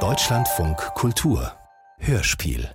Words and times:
Deutschlandfunk 0.00 0.76
Kultur 0.94 1.50
Hörspiel 1.96 2.68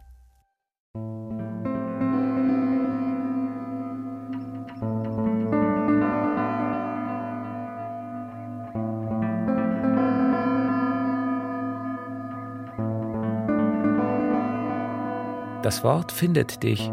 Das 15.62 15.84
Wort 15.84 16.12
findet 16.12 16.64
dich. 16.64 16.92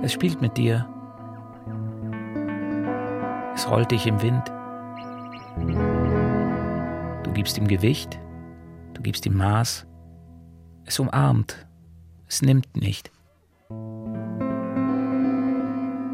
Es 0.00 0.14
spielt 0.14 0.40
mit 0.40 0.56
dir. 0.56 0.88
Es 3.54 3.70
rollt 3.70 3.90
dich 3.90 4.06
im 4.06 4.22
Wind. 4.22 4.50
Du 7.38 7.42
gibst 7.44 7.56
ihm 7.56 7.68
Gewicht, 7.68 8.18
du 8.94 9.00
gibst 9.00 9.24
ihm 9.24 9.36
Maß. 9.36 9.86
Es 10.84 10.98
umarmt, 10.98 11.68
es 12.26 12.42
nimmt 12.42 12.76
nicht. 12.76 13.12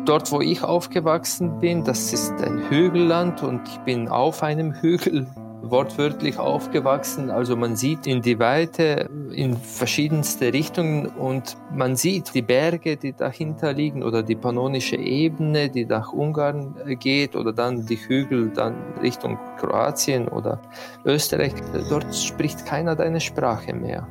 Dort, 0.04 0.30
wo 0.30 0.42
ich 0.42 0.62
aufgewachsen 0.62 1.60
bin, 1.60 1.82
das 1.82 2.12
ist 2.12 2.34
ein 2.42 2.68
Hügelland 2.68 3.42
und 3.42 3.66
ich 3.66 3.78
bin 3.86 4.08
auf 4.08 4.42
einem 4.42 4.74
Hügel 4.74 5.26
wortwörtlich 5.62 6.36
aufgewachsen. 6.36 7.30
Also 7.30 7.56
man 7.56 7.74
sieht 7.74 8.06
in 8.06 8.20
die 8.20 8.38
Weite 8.38 9.08
in 9.34 9.56
verschiedenste 9.56 10.52
Richtungen 10.52 11.06
und 11.06 11.56
man 11.72 11.96
sieht 11.96 12.34
die 12.34 12.42
Berge, 12.42 12.96
die 12.96 13.12
dahinter 13.12 13.72
liegen 13.72 14.02
oder 14.02 14.22
die 14.22 14.36
pannonische 14.36 14.96
Ebene, 14.96 15.68
die 15.68 15.84
nach 15.84 16.12
Ungarn 16.12 16.74
geht 16.98 17.36
oder 17.36 17.52
dann 17.52 17.84
die 17.86 17.96
Hügel 17.96 18.50
dann 18.50 18.74
Richtung 19.02 19.38
Kroatien 19.58 20.28
oder 20.28 20.62
Österreich. 21.04 21.52
Dort 21.90 22.14
spricht 22.14 22.64
keiner 22.64 22.96
deine 22.96 23.20
Sprache 23.20 23.74
mehr. 23.74 24.08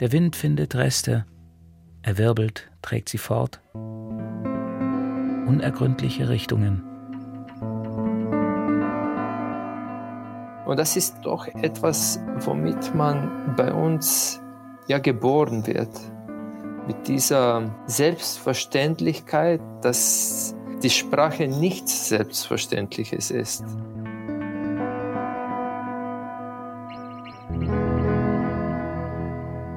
Der 0.00 0.12
Wind 0.12 0.36
findet 0.36 0.74
Reste, 0.74 1.24
er 2.02 2.18
wirbelt, 2.18 2.70
trägt 2.82 3.08
sie 3.08 3.18
fort. 3.18 3.60
Unergründliche 5.46 6.28
Richtungen. 6.28 6.93
Und 10.66 10.78
das 10.78 10.96
ist 10.96 11.16
doch 11.22 11.46
etwas, 11.46 12.20
womit 12.40 12.94
man 12.94 13.54
bei 13.56 13.72
uns 13.72 14.40
ja 14.86 14.98
geboren 14.98 15.66
wird. 15.66 15.90
Mit 16.86 17.08
dieser 17.08 17.74
Selbstverständlichkeit, 17.86 19.60
dass 19.82 20.54
die 20.82 20.90
Sprache 20.90 21.48
nichts 21.48 22.08
Selbstverständliches 22.08 23.30
ist. 23.30 23.64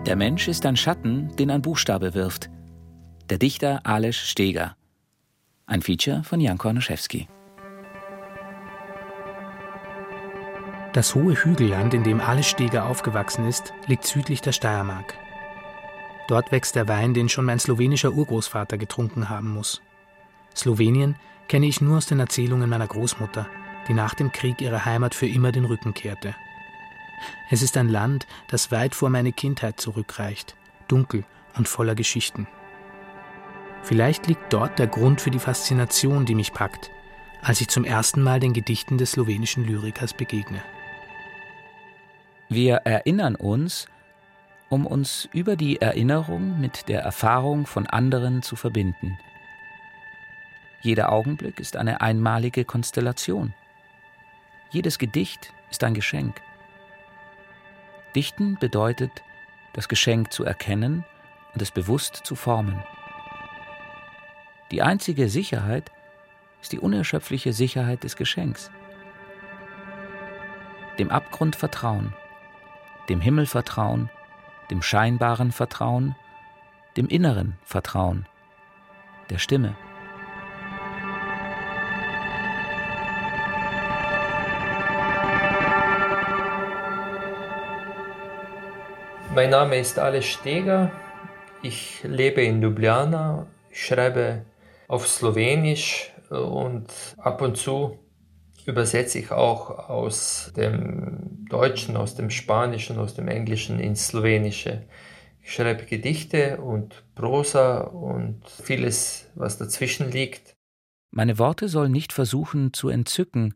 Der 0.06 0.16
Mensch 0.16 0.48
ist 0.48 0.66
ein 0.66 0.78
Schatten, 0.78 1.36
den 1.36 1.52
ein 1.52 1.62
Buchstabe 1.62 2.14
wirft. 2.14 2.50
Der 3.30 3.38
Dichter 3.38 3.82
Ales 3.84 4.16
Steger. 4.16 4.78
Ein 5.66 5.82
Feature 5.82 6.24
von 6.24 6.40
Jan 6.40 6.58
Kornuszewski. 6.58 7.28
Das 10.94 11.14
hohe 11.16 11.36
Hügelland, 11.36 11.94
in 11.94 12.04
dem 12.04 12.22
Allesteger 12.22 12.86
aufgewachsen 12.86 13.48
ist, 13.48 13.74
liegt 13.86 14.06
südlich 14.06 14.42
der 14.42 14.52
Steiermark. 14.52 15.18
Dort 16.28 16.52
wächst 16.52 16.76
der 16.76 16.88
Wein, 16.88 17.14
den 17.14 17.30
schon 17.30 17.46
mein 17.46 17.60
slowenischer 17.60 18.12
Urgroßvater 18.12 18.78
getrunken 18.78 19.30
haben 19.30 19.54
muss. 19.54 19.82
Slowenien 20.56 21.16
kenne 21.48 21.68
ich 21.68 21.82
nur 21.82 21.98
aus 21.98 22.06
den 22.06 22.20
Erzählungen 22.20 22.70
meiner 22.70 22.88
Großmutter, 22.88 23.48
die 23.88 23.94
nach 23.94 24.14
dem 24.14 24.32
Krieg 24.32 24.62
ihrer 24.62 24.86
Heimat 24.86 25.16
für 25.16 25.28
immer 25.28 25.52
den 25.52 25.66
Rücken 25.66 25.94
kehrte. 25.94 26.36
Es 27.50 27.62
ist 27.62 27.78
ein 27.78 27.90
Land, 27.90 28.28
das 28.48 28.72
weit 28.72 28.96
vor 28.96 29.10
meine 29.10 29.32
Kindheit 29.32 29.80
zurückreicht, 29.80 30.56
dunkel 30.88 31.24
und 31.56 31.68
voller 31.68 31.96
Geschichten. 31.96 32.48
Vielleicht 33.84 34.28
liegt 34.28 34.52
dort 34.52 34.80
der 34.80 34.88
Grund 34.88 35.22
für 35.22 35.32
die 35.32 35.40
Faszination, 35.40 36.26
die 36.26 36.36
mich 36.36 36.54
packt, 36.54 36.92
als 37.42 37.62
ich 37.62 37.70
zum 37.70 37.86
ersten 37.86 38.22
Mal 38.22 38.40
den 38.40 38.54
Gedichten 38.54 38.98
des 38.98 39.12
slowenischen 39.12 39.64
Lyrikers 39.64 40.14
begegne. 40.14 40.62
Wir 42.50 42.76
erinnern 42.86 43.36
uns, 43.36 43.88
um 44.70 44.86
uns 44.86 45.28
über 45.34 45.58
die 45.58 45.82
Erinnerung 45.82 46.60
mit 46.62 46.88
der 46.88 47.02
Erfahrung 47.02 47.66
von 47.66 47.88
anderen 47.88 48.42
zu 48.42 48.56
verbinden. 48.56 49.20
Jeder 50.82 51.12
Augenblick 51.12 51.60
ist 51.60 51.76
eine 51.76 52.00
einmalige 52.00 52.64
Konstellation. 52.64 53.54
Jedes 54.70 54.98
Gedicht 54.98 55.54
ist 55.72 55.84
ein 55.84 55.94
Geschenk. 55.94 56.42
Dichten 58.16 58.58
bedeutet, 58.60 59.12
das 59.74 59.90
Geschenk 59.90 60.32
zu 60.32 60.46
erkennen 60.46 61.04
und 61.54 61.62
es 61.62 61.72
bewusst 61.72 62.16
zu 62.16 62.36
formen. 62.36 62.82
Die 64.72 64.82
einzige 64.82 65.28
Sicherheit 65.28 65.92
ist 66.62 66.72
die 66.72 66.80
unerschöpfliche 66.80 67.52
Sicherheit 67.52 68.06
des 68.06 68.16
Geschenks. 68.16 68.72
Dem 70.98 71.12
Abgrund 71.12 71.58
vertrauen 71.58 72.14
dem 73.10 73.22
Himmel 73.22 73.46
vertrauen, 73.46 74.10
dem 74.70 74.82
scheinbaren 74.82 75.52
Vertrauen, 75.52 76.16
dem 76.98 77.08
inneren 77.08 77.58
Vertrauen, 77.64 78.26
der 79.30 79.38
Stimme. 79.38 79.76
Mein 89.34 89.52
Name 89.52 89.78
ist 89.78 90.00
Ales 90.00 90.26
Steger. 90.26 90.92
Ich 91.62 92.02
lebe 92.04 92.42
in 92.42 92.62
Ljubljana. 92.62 93.46
Ich 93.70 93.86
schreibe 93.86 94.42
auf 94.88 95.08
Slowenisch 95.08 96.12
und 96.30 96.88
ab 97.18 97.42
und 97.42 97.56
zu 97.56 98.00
übersetze 98.68 99.18
ich 99.18 99.32
auch 99.32 99.90
aus 99.90 100.52
dem 100.56 101.46
Deutschen, 101.50 101.96
aus 101.96 102.16
dem 102.16 102.30
Spanischen, 102.30 103.00
aus 103.00 103.16
dem 103.16 103.30
Englischen 103.30 103.80
ins 103.80 104.08
Slowenische. 104.08 104.84
Ich 105.42 105.54
schreibe 105.54 105.86
Gedichte 105.86 106.58
und 106.58 107.06
Prosa 107.16 107.80
und 107.80 108.42
vieles, 108.46 109.30
was 109.36 109.58
dazwischen 109.58 110.12
liegt. 110.12 110.54
Meine 111.12 111.40
Worte 111.40 111.70
sollen 111.70 111.94
nicht 111.94 112.12
versuchen 112.12 112.74
zu 112.74 112.90
entzücken, 112.90 113.56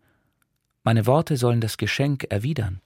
meine 0.83 1.05
Worte 1.05 1.35
sollen 1.35 1.59
das 1.59 1.77
Geschenk 1.77 2.25
erwidern. 2.29 2.81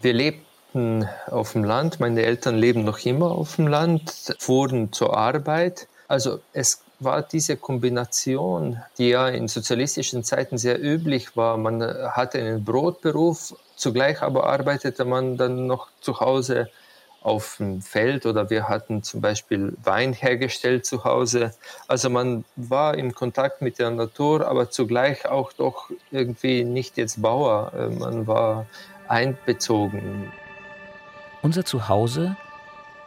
Wir 0.00 0.12
lebten 0.12 1.06
auf 1.26 1.52
dem 1.52 1.64
Land, 1.64 1.98
meine 1.98 2.22
Eltern 2.22 2.56
leben 2.56 2.84
noch 2.84 3.04
immer 3.04 3.32
auf 3.32 3.56
dem 3.56 3.66
Land, 3.66 4.36
fuhren 4.38 4.92
zur 4.92 5.16
Arbeit. 5.16 5.88
Also 6.06 6.40
es 6.52 6.84
war 7.00 7.22
diese 7.22 7.56
Kombination, 7.56 8.82
die 8.98 9.10
ja 9.10 9.28
in 9.28 9.48
sozialistischen 9.48 10.24
Zeiten 10.24 10.58
sehr 10.58 10.82
üblich 10.82 11.36
war. 11.36 11.56
Man 11.56 11.82
hatte 11.82 12.38
einen 12.38 12.64
Brotberuf, 12.64 13.54
zugleich 13.76 14.22
aber 14.22 14.46
arbeitete 14.46 15.04
man 15.04 15.36
dann 15.36 15.66
noch 15.66 15.88
zu 16.00 16.20
Hause 16.20 16.68
auf 17.20 17.56
dem 17.58 17.82
Feld 17.82 18.26
oder 18.26 18.48
wir 18.48 18.68
hatten 18.68 19.02
zum 19.02 19.20
Beispiel 19.20 19.76
Wein 19.82 20.12
hergestellt 20.12 20.86
zu 20.86 21.04
Hause. 21.04 21.52
Also 21.86 22.10
man 22.10 22.44
war 22.56 22.96
in 22.96 23.12
Kontakt 23.14 23.60
mit 23.60 23.78
der 23.78 23.90
Natur, 23.90 24.46
aber 24.46 24.70
zugleich 24.70 25.26
auch 25.26 25.52
doch 25.52 25.90
irgendwie 26.10 26.64
nicht 26.64 26.96
jetzt 26.96 27.20
Bauer. 27.20 27.72
Man 27.98 28.26
war 28.26 28.66
einbezogen. 29.08 30.32
Unser 31.42 31.64
Zuhause 31.64 32.36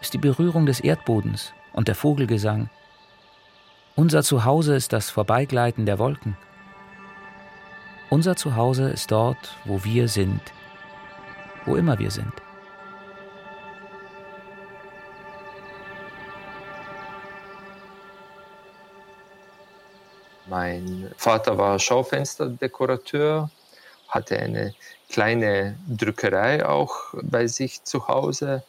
ist 0.01 0.13
die 0.13 0.17
Berührung 0.17 0.65
des 0.65 0.79
Erdbodens 0.79 1.53
und 1.73 1.87
der 1.87 1.95
Vogelgesang. 1.95 2.69
Unser 3.97 4.23
Zuhause 4.23 4.75
ist 4.75 4.93
das 4.93 5.09
Vorbeigleiten 5.09 5.85
der 5.85 5.99
Wolken. 5.99 6.37
Unser 8.09 8.37
Zuhause 8.37 8.89
ist 8.89 9.11
dort, 9.11 9.57
wo 9.65 9.83
wir 9.83 10.07
sind, 10.07 10.41
wo 11.65 11.75
immer 11.75 11.99
wir 11.99 12.09
sind. 12.09 12.31
Mein 20.47 21.11
Vater 21.17 21.57
war 21.57 21.77
Schaufensterdekorateur, 21.77 23.49
hatte 24.07 24.39
eine 24.39 24.73
kleine 25.09 25.77
Drückerei 25.89 26.65
auch 26.65 27.13
bei 27.21 27.47
sich 27.47 27.83
zu 27.83 28.07
Hause. 28.07 28.63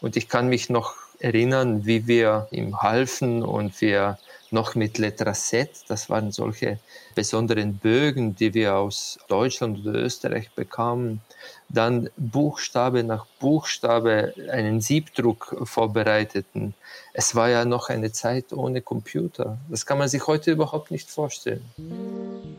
Und 0.00 0.16
ich 0.16 0.28
kann 0.28 0.48
mich 0.48 0.70
noch 0.70 0.94
erinnern, 1.18 1.84
wie 1.84 2.06
wir 2.06 2.46
ihm 2.52 2.80
halfen 2.80 3.42
und 3.42 3.80
wir 3.80 4.18
noch 4.50 4.74
mit 4.74 4.98
Letraset. 4.98 5.70
Das 5.88 6.10
waren 6.10 6.32
solche 6.32 6.78
besonderen 7.14 7.76
Bögen, 7.76 8.34
die 8.34 8.54
wir 8.54 8.76
aus 8.76 9.18
Deutschland 9.28 9.80
oder 9.86 9.98
Österreich 9.98 10.50
bekamen. 10.52 11.20
Dann 11.68 12.10
Buchstabe 12.16 13.04
nach 13.04 13.26
Buchstabe 13.40 14.34
einen 14.50 14.80
Siebdruck 14.80 15.56
vorbereiteten. 15.64 16.74
Es 17.12 17.34
war 17.34 17.48
ja 17.48 17.64
noch 17.64 17.88
eine 17.88 18.12
Zeit 18.12 18.52
ohne 18.52 18.80
Computer. 18.80 19.58
Das 19.68 19.84
kann 19.84 19.98
man 19.98 20.08
sich 20.08 20.26
heute 20.26 20.52
überhaupt 20.52 20.90
nicht 20.90 21.10
vorstellen. 21.10 21.64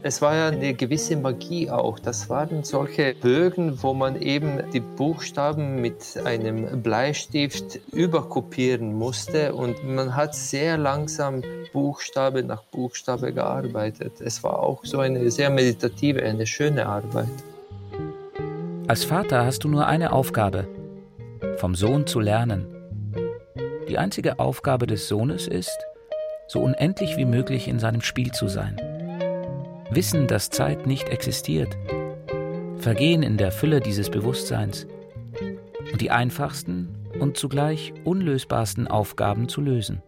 Es 0.02 0.22
war 0.22 0.34
ja 0.34 0.48
eine 0.48 0.74
gewisse 0.76 1.18
Magie 1.18 1.70
auch. 1.70 2.00
Das 2.00 2.30
waren 2.30 2.64
solche 2.64 3.16
Bögen, 3.16 3.84
wo 3.84 3.94
man 3.94 4.22
eben 4.22 4.64
die 4.72 4.80
Buchstaben 4.80 5.82
mit 5.82 6.18
einem 6.24 6.82
Bleistift 6.82 7.82
überkopieren 7.92 8.94
musste 8.94 9.54
und 9.54 9.84
man 9.84 10.16
hat 10.16 10.36
sehr 10.36 10.78
langsam 10.78 11.44
Buchstabe 11.74 12.44
nach 12.44 12.64
Buchstabe 12.64 13.34
gearbeitet. 13.34 14.22
Es 14.22 14.42
war 14.42 14.60
auch 14.60 14.86
so 14.86 15.00
eine 15.00 15.30
sehr 15.32 15.50
meditative, 15.50 16.24
eine 16.24 16.48
schöne 16.48 16.86
Arbeit. 16.86 17.28
Als 18.88 19.04
Vater 19.04 19.46
hast 19.46 19.66
du 19.66 19.68
nur 19.68 19.86
eine 19.86 20.14
Aufgabe, 20.14 20.66
vom 21.58 21.76
Sohn 21.76 22.08
zu 22.08 22.22
lernen. 22.22 22.66
Die 23.90 23.98
einzige 23.98 24.40
Aufgabe 24.40 24.88
des 24.88 25.10
Sohnes 25.10 25.46
ist, 25.46 25.78
so 26.48 26.62
unendlich 26.62 27.18
wie 27.18 27.26
möglich 27.26 27.68
in 27.68 27.80
seinem 27.80 28.02
Spiel 28.02 28.32
zu 28.32 28.48
sein 28.48 28.89
wissen, 29.92 30.28
dass 30.28 30.50
Zeit 30.50 30.86
nicht 30.86 31.10
existiert, 31.10 31.78
vergehen 32.78 33.24
in 33.24 33.38
der 33.38 33.52
Fülle 33.52 33.80
dieses 33.80 34.10
Bewusstseins 34.10 34.88
und 35.92 36.02
die 36.02 36.12
einfachsten 36.12 36.96
und 37.20 37.38
zugleich 37.38 37.94
unlösbarsten 38.04 38.88
Aufgaben 38.88 39.50
zu 39.50 39.62
lösen. 39.62 40.02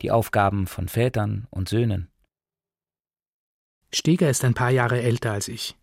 Die 0.00 0.10
Aufgaben 0.10 0.66
von 0.66 0.88
Vätern 0.88 1.46
und 1.50 1.68
Söhnen. 1.68 2.08
Steger 3.92 4.30
ist 4.30 4.44
ein 4.44 4.54
paar 4.54 4.70
Jahre 4.70 5.02
älter 5.02 5.32
als 5.32 5.48
ich. 5.48 5.76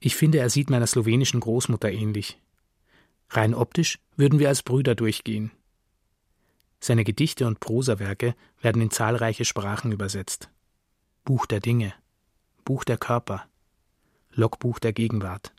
Ich 0.00 0.16
finde, 0.16 0.38
er 0.38 0.50
sieht 0.50 0.68
meiner 0.68 0.86
slowenischen 0.86 1.40
Großmutter 1.40 1.90
ähnlich. 1.90 2.40
Rein 3.30 3.54
optisch 3.54 3.98
würden 4.16 4.38
wir 4.38 4.48
als 4.48 4.62
Brüder 4.62 4.94
durchgehen. 4.94 5.50
Seine 6.80 7.04
Gedichte 7.04 7.46
und 7.46 7.60
Prosawerke 7.60 8.34
werden 8.60 8.82
in 8.82 8.90
zahlreiche 8.90 9.46
Sprachen 9.46 9.92
übersetzt. 9.92 10.50
Buch 11.24 11.46
der 11.46 11.60
Dinge, 11.60 11.94
Buch 12.66 12.84
der 12.84 12.98
Körper, 12.98 13.46
Logbuch 14.32 14.78
der 14.78 14.92
Gegenwart. 14.92 15.54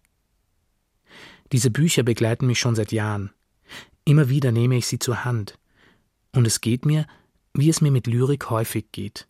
Diese 1.51 1.71
Bücher 1.71 2.03
begleiten 2.03 2.45
mich 2.45 2.59
schon 2.59 2.75
seit 2.75 2.91
Jahren. 2.91 3.31
Immer 4.03 4.29
wieder 4.29 4.51
nehme 4.51 4.77
ich 4.77 4.85
sie 4.85 4.99
zur 4.99 5.25
Hand. 5.25 5.57
Und 6.33 6.45
es 6.45 6.61
geht 6.61 6.85
mir, 6.85 7.07
wie 7.55 7.67
es 7.67 7.81
mir 7.81 7.89
mit 7.89 8.05
Lyrik 8.05 8.51
häufig 8.51 8.91
geht. 8.91 9.27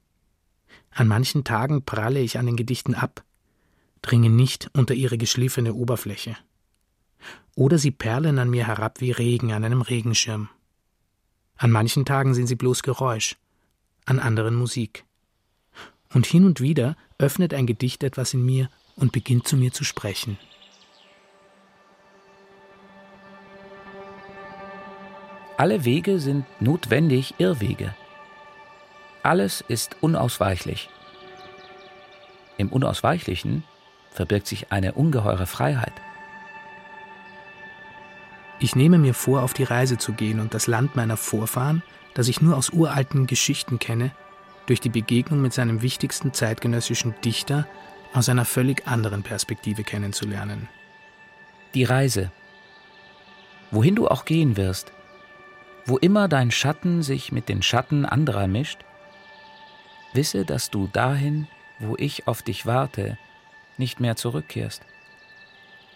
An 0.91 1.07
manchen 1.07 1.45
Tagen 1.45 1.85
pralle 1.85 2.19
ich 2.19 2.37
an 2.37 2.47
den 2.47 2.57
Gedichten 2.57 2.95
ab, 2.95 3.23
dringe 4.01 4.29
nicht 4.29 4.69
unter 4.73 4.93
ihre 4.93 5.17
geschliffene 5.17 5.73
Oberfläche. 5.73 6.35
Oder 7.55 7.77
sie 7.77 7.91
perlen 7.91 8.39
an 8.39 8.49
mir 8.49 8.67
herab 8.67 8.99
wie 8.99 9.11
Regen 9.11 9.53
an 9.53 9.63
einem 9.63 9.81
Regenschirm. 9.81 10.49
An 11.55 11.71
manchen 11.71 12.03
Tagen 12.03 12.33
sind 12.33 12.47
sie 12.47 12.55
bloß 12.55 12.83
Geräusch, 12.83 13.37
an 14.03 14.19
anderen 14.19 14.55
Musik. 14.55 15.05
Und 16.15 16.25
hin 16.25 16.45
und 16.45 16.61
wieder 16.61 16.95
öffnet 17.17 17.53
ein 17.53 17.67
Gedicht 17.67 18.01
etwas 18.01 18.33
in 18.33 18.45
mir 18.45 18.69
und 18.95 19.11
beginnt 19.11 19.49
zu 19.49 19.57
mir 19.57 19.73
zu 19.73 19.83
sprechen. 19.83 20.37
Alle 25.57 25.83
Wege 25.83 26.19
sind 26.21 26.45
notwendig 26.61 27.35
Irrwege. 27.37 27.93
Alles 29.23 29.59
ist 29.67 29.97
unausweichlich. 29.99 30.89
Im 32.57 32.69
Unausweichlichen 32.69 33.65
verbirgt 34.09 34.47
sich 34.47 34.71
eine 34.71 34.93
ungeheure 34.93 35.47
Freiheit. 35.47 35.93
Ich 38.59 38.77
nehme 38.77 38.99
mir 38.99 39.13
vor, 39.13 39.43
auf 39.43 39.53
die 39.53 39.65
Reise 39.65 39.97
zu 39.97 40.13
gehen 40.13 40.39
und 40.39 40.53
das 40.53 40.67
Land 40.67 40.95
meiner 40.95 41.17
Vorfahren, 41.17 41.83
das 42.13 42.29
ich 42.29 42.39
nur 42.39 42.55
aus 42.55 42.69
uralten 42.69 43.27
Geschichten 43.27 43.79
kenne, 43.79 44.11
durch 44.67 44.79
die 44.81 44.89
Begegnung 44.89 45.41
mit 45.41 45.53
seinem 45.53 45.81
wichtigsten 45.81 46.33
zeitgenössischen 46.33 47.13
Dichter 47.23 47.67
aus 48.13 48.29
einer 48.29 48.45
völlig 48.45 48.87
anderen 48.87 49.23
Perspektive 49.23 49.83
kennenzulernen. 49.83 50.67
Die 51.73 51.83
Reise. 51.83 52.31
Wohin 53.71 53.95
du 53.95 54.07
auch 54.07 54.25
gehen 54.25 54.57
wirst, 54.57 54.91
wo 55.85 55.97
immer 55.97 56.27
dein 56.27 56.51
Schatten 56.51 57.03
sich 57.03 57.31
mit 57.31 57.49
den 57.49 57.61
Schatten 57.61 58.05
anderer 58.05 58.47
mischt, 58.47 58.79
wisse, 60.13 60.45
dass 60.45 60.71
du 60.71 60.87
dahin, 60.87 61.47
wo 61.79 61.95
ich 61.97 62.27
auf 62.27 62.41
dich 62.41 62.65
warte, 62.65 63.17
nicht 63.77 63.99
mehr 63.99 64.15
zurückkehrst 64.15 64.81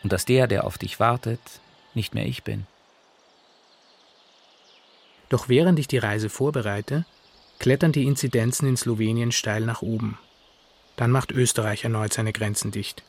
und 0.04 0.12
dass 0.12 0.25
der, 0.25 0.48
der 0.48 0.65
auf 0.65 0.77
dich 0.77 1.00
wartet, 1.00 1.39
nicht 1.94 2.13
mehr 2.13 2.25
ich 2.25 2.44
bin. 2.44 2.65
Doch 5.30 5.48
während 5.48 5.80
ich 5.80 5.88
die 5.88 5.98
Reise 5.98 6.30
vorbereite, 6.30 7.06
klettern 7.60 7.92
die 7.92 8.06
Inzidenzen 8.06 8.68
in 8.68 8.78
Slowenien 8.78 9.32
steil 9.32 9.66
nach 9.66 9.82
oben. 9.82 10.18
Dann 10.96 11.12
macht 11.12 11.32
Österreich 11.32 11.84
erneut 11.84 12.14
seine 12.14 12.34
Grenzen 12.34 12.72
dicht. 12.72 13.04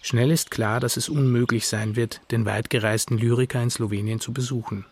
Schnell 0.00 0.30
ist 0.30 0.50
klar, 0.50 0.80
dass 0.80 0.96
es 0.96 1.08
unmöglich 1.08 1.66
sein 1.66 1.96
wird, 1.96 2.20
den 2.30 2.46
weitgereisten 2.46 3.18
Lyriker 3.18 3.62
in 3.62 3.70
Slowenien 3.70 4.20
zu 4.20 4.32
besuchen. 4.32 4.84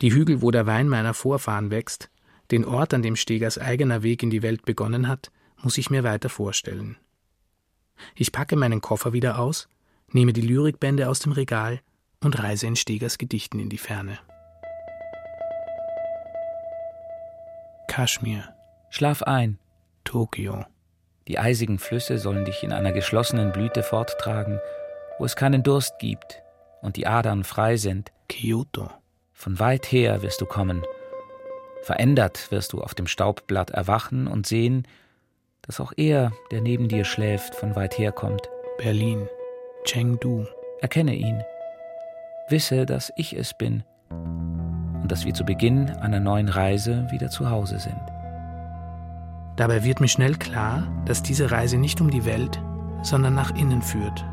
Die 0.00 0.12
Hügel, 0.12 0.40
wo 0.40 0.50
der 0.50 0.66
Wein 0.66 0.88
meiner 0.88 1.14
Vorfahren 1.14 1.70
wächst, 1.70 2.10
den 2.50 2.64
Ort, 2.64 2.94
an 2.94 3.02
dem 3.02 3.16
Stegers 3.16 3.58
eigener 3.58 4.02
Weg 4.02 4.22
in 4.22 4.30
die 4.30 4.42
Welt 4.42 4.64
begonnen 4.64 5.08
hat, 5.08 5.30
muss 5.62 5.78
ich 5.78 5.90
mir 5.90 6.04
weiter 6.04 6.28
vorstellen. 6.28 6.96
Ich 8.14 8.32
packe 8.32 8.56
meinen 8.56 8.80
Koffer 8.80 9.12
wieder 9.12 9.38
aus, 9.38 9.68
nehme 10.08 10.32
die 10.32 10.42
Lyrikbände 10.42 11.08
aus 11.08 11.20
dem 11.20 11.32
Regal 11.32 11.80
und 12.20 12.38
reise 12.38 12.66
in 12.66 12.76
Stegers 12.76 13.18
Gedichten 13.18 13.58
in 13.58 13.68
die 13.68 13.78
Ferne. 13.78 14.18
Kaschmir. 17.94 18.42
Schlaf 18.90 19.22
ein. 19.22 19.56
Tokio. 20.02 20.64
Die 21.28 21.38
eisigen 21.38 21.78
Flüsse 21.78 22.18
sollen 22.18 22.44
dich 22.44 22.64
in 22.64 22.72
einer 22.72 22.90
geschlossenen 22.90 23.52
Blüte 23.52 23.84
forttragen, 23.84 24.58
wo 25.20 25.24
es 25.24 25.36
keinen 25.36 25.62
Durst 25.62 26.00
gibt 26.00 26.42
und 26.82 26.96
die 26.96 27.06
Adern 27.06 27.44
frei 27.44 27.76
sind. 27.76 28.10
Kyoto. 28.28 28.90
Von 29.32 29.60
weit 29.60 29.92
her 29.92 30.22
wirst 30.22 30.40
du 30.40 30.44
kommen. 30.44 30.82
Verändert 31.82 32.50
wirst 32.50 32.72
du 32.72 32.82
auf 32.82 32.96
dem 32.96 33.06
Staubblatt 33.06 33.70
erwachen 33.70 34.26
und 34.26 34.48
sehen, 34.48 34.88
dass 35.62 35.78
auch 35.78 35.92
er, 35.96 36.32
der 36.50 36.62
neben 36.62 36.88
dir 36.88 37.04
schläft, 37.04 37.54
von 37.54 37.76
weit 37.76 37.96
her 37.96 38.10
kommt. 38.10 38.42
Berlin. 38.76 39.28
Chengdu. 39.84 40.46
Erkenne 40.80 41.14
ihn. 41.14 41.44
Wisse, 42.48 42.86
dass 42.86 43.12
ich 43.16 43.36
es 43.36 43.56
bin 43.56 43.84
und 45.04 45.12
dass 45.12 45.26
wir 45.26 45.34
zu 45.34 45.44
Beginn 45.44 45.90
einer 46.00 46.18
neuen 46.18 46.48
Reise 46.48 47.06
wieder 47.10 47.28
zu 47.28 47.50
Hause 47.50 47.78
sind. 47.78 48.00
Dabei 49.54 49.84
wird 49.84 50.00
mir 50.00 50.08
schnell 50.08 50.34
klar, 50.34 50.84
dass 51.04 51.22
diese 51.22 51.50
Reise 51.50 51.76
nicht 51.76 52.00
um 52.00 52.10
die 52.10 52.24
Welt, 52.24 52.58
sondern 53.02 53.34
nach 53.34 53.54
innen 53.54 53.82
führt. 53.82 54.24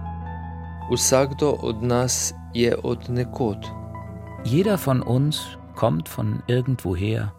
Jeder 4.45 4.77
von 4.77 5.01
uns 5.01 5.57
kommt 5.75 6.07
von 6.07 6.41
irgendwoher. 6.47 7.33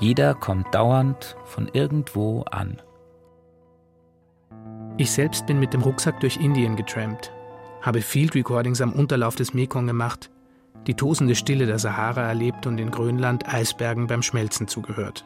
Jeder 0.00 0.34
kommt 0.34 0.74
dauernd 0.74 1.36
von 1.44 1.68
irgendwo 1.68 2.44
an. 2.50 2.80
Ich 4.96 5.10
selbst 5.10 5.44
bin 5.44 5.60
mit 5.60 5.74
dem 5.74 5.82
Rucksack 5.82 6.18
durch 6.20 6.38
Indien 6.38 6.76
getrampt 6.76 7.30
habe 7.86 8.02
Field 8.02 8.34
Recordings 8.34 8.80
am 8.80 8.92
Unterlauf 8.92 9.36
des 9.36 9.54
Mekong 9.54 9.86
gemacht, 9.86 10.28
die 10.88 10.94
tosende 10.94 11.36
Stille 11.36 11.66
der 11.66 11.78
Sahara 11.78 12.22
erlebt 12.22 12.66
und 12.66 12.78
in 12.78 12.90
Grönland 12.90 13.48
Eisbergen 13.48 14.08
beim 14.08 14.22
Schmelzen 14.22 14.66
zugehört. 14.66 15.24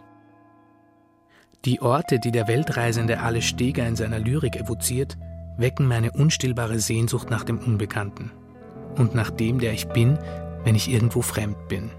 Die 1.64 1.80
Orte, 1.80 2.18
die 2.18 2.30
der 2.30 2.48
Weltreisende 2.48 3.20
Ale 3.20 3.40
Steger 3.40 3.88
in 3.88 3.96
seiner 3.96 4.18
Lyrik 4.18 4.56
evoziert, 4.56 5.16
wecken 5.56 5.86
meine 5.86 6.12
unstillbare 6.12 6.78
Sehnsucht 6.78 7.30
nach 7.30 7.44
dem 7.44 7.58
Unbekannten 7.58 8.30
und 8.96 9.14
nach 9.14 9.30
dem, 9.30 9.58
der 9.58 9.72
ich 9.72 9.88
bin, 9.88 10.18
wenn 10.64 10.74
ich 10.74 10.90
irgendwo 10.90 11.22
fremd 11.22 11.56
bin. 11.68 11.90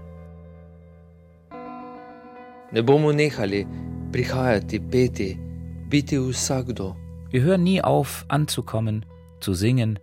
Wir 7.30 7.42
hören 7.42 7.64
nie 7.64 7.82
auf, 7.82 8.24
anzukommen, 8.28 9.04
zu 9.40 9.54
singen, 9.54 9.98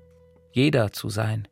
jeder 0.52 0.92
zu 0.92 1.10
sein. 1.10 1.48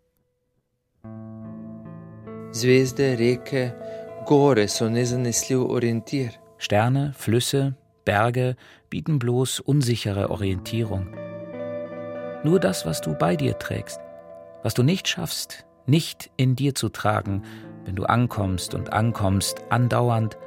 Sterne, 6.57 7.13
Flüsse, 7.15 7.75
Berge 8.05 8.55
bieten 8.89 9.19
bloß 9.19 9.59
unsichere 9.59 10.29
Orientierung. 10.29 11.15
Nur 12.43 12.59
das, 12.59 12.85
was 12.85 13.01
du 13.01 13.13
bei 13.13 13.35
dir 13.35 13.59
trägst, 13.59 13.99
was 14.63 14.73
du 14.73 14.83
nicht 14.83 15.07
schaffst, 15.07 15.65
nicht 15.85 16.31
in 16.37 16.55
dir 16.55 16.73
zu 16.73 16.89
tragen, 16.89 17.43
wenn 17.85 17.95
du 17.95 18.05
ankommst 18.05 18.73
und 18.73 18.91
ankommst, 18.93 19.61
andauernd, 19.69 20.37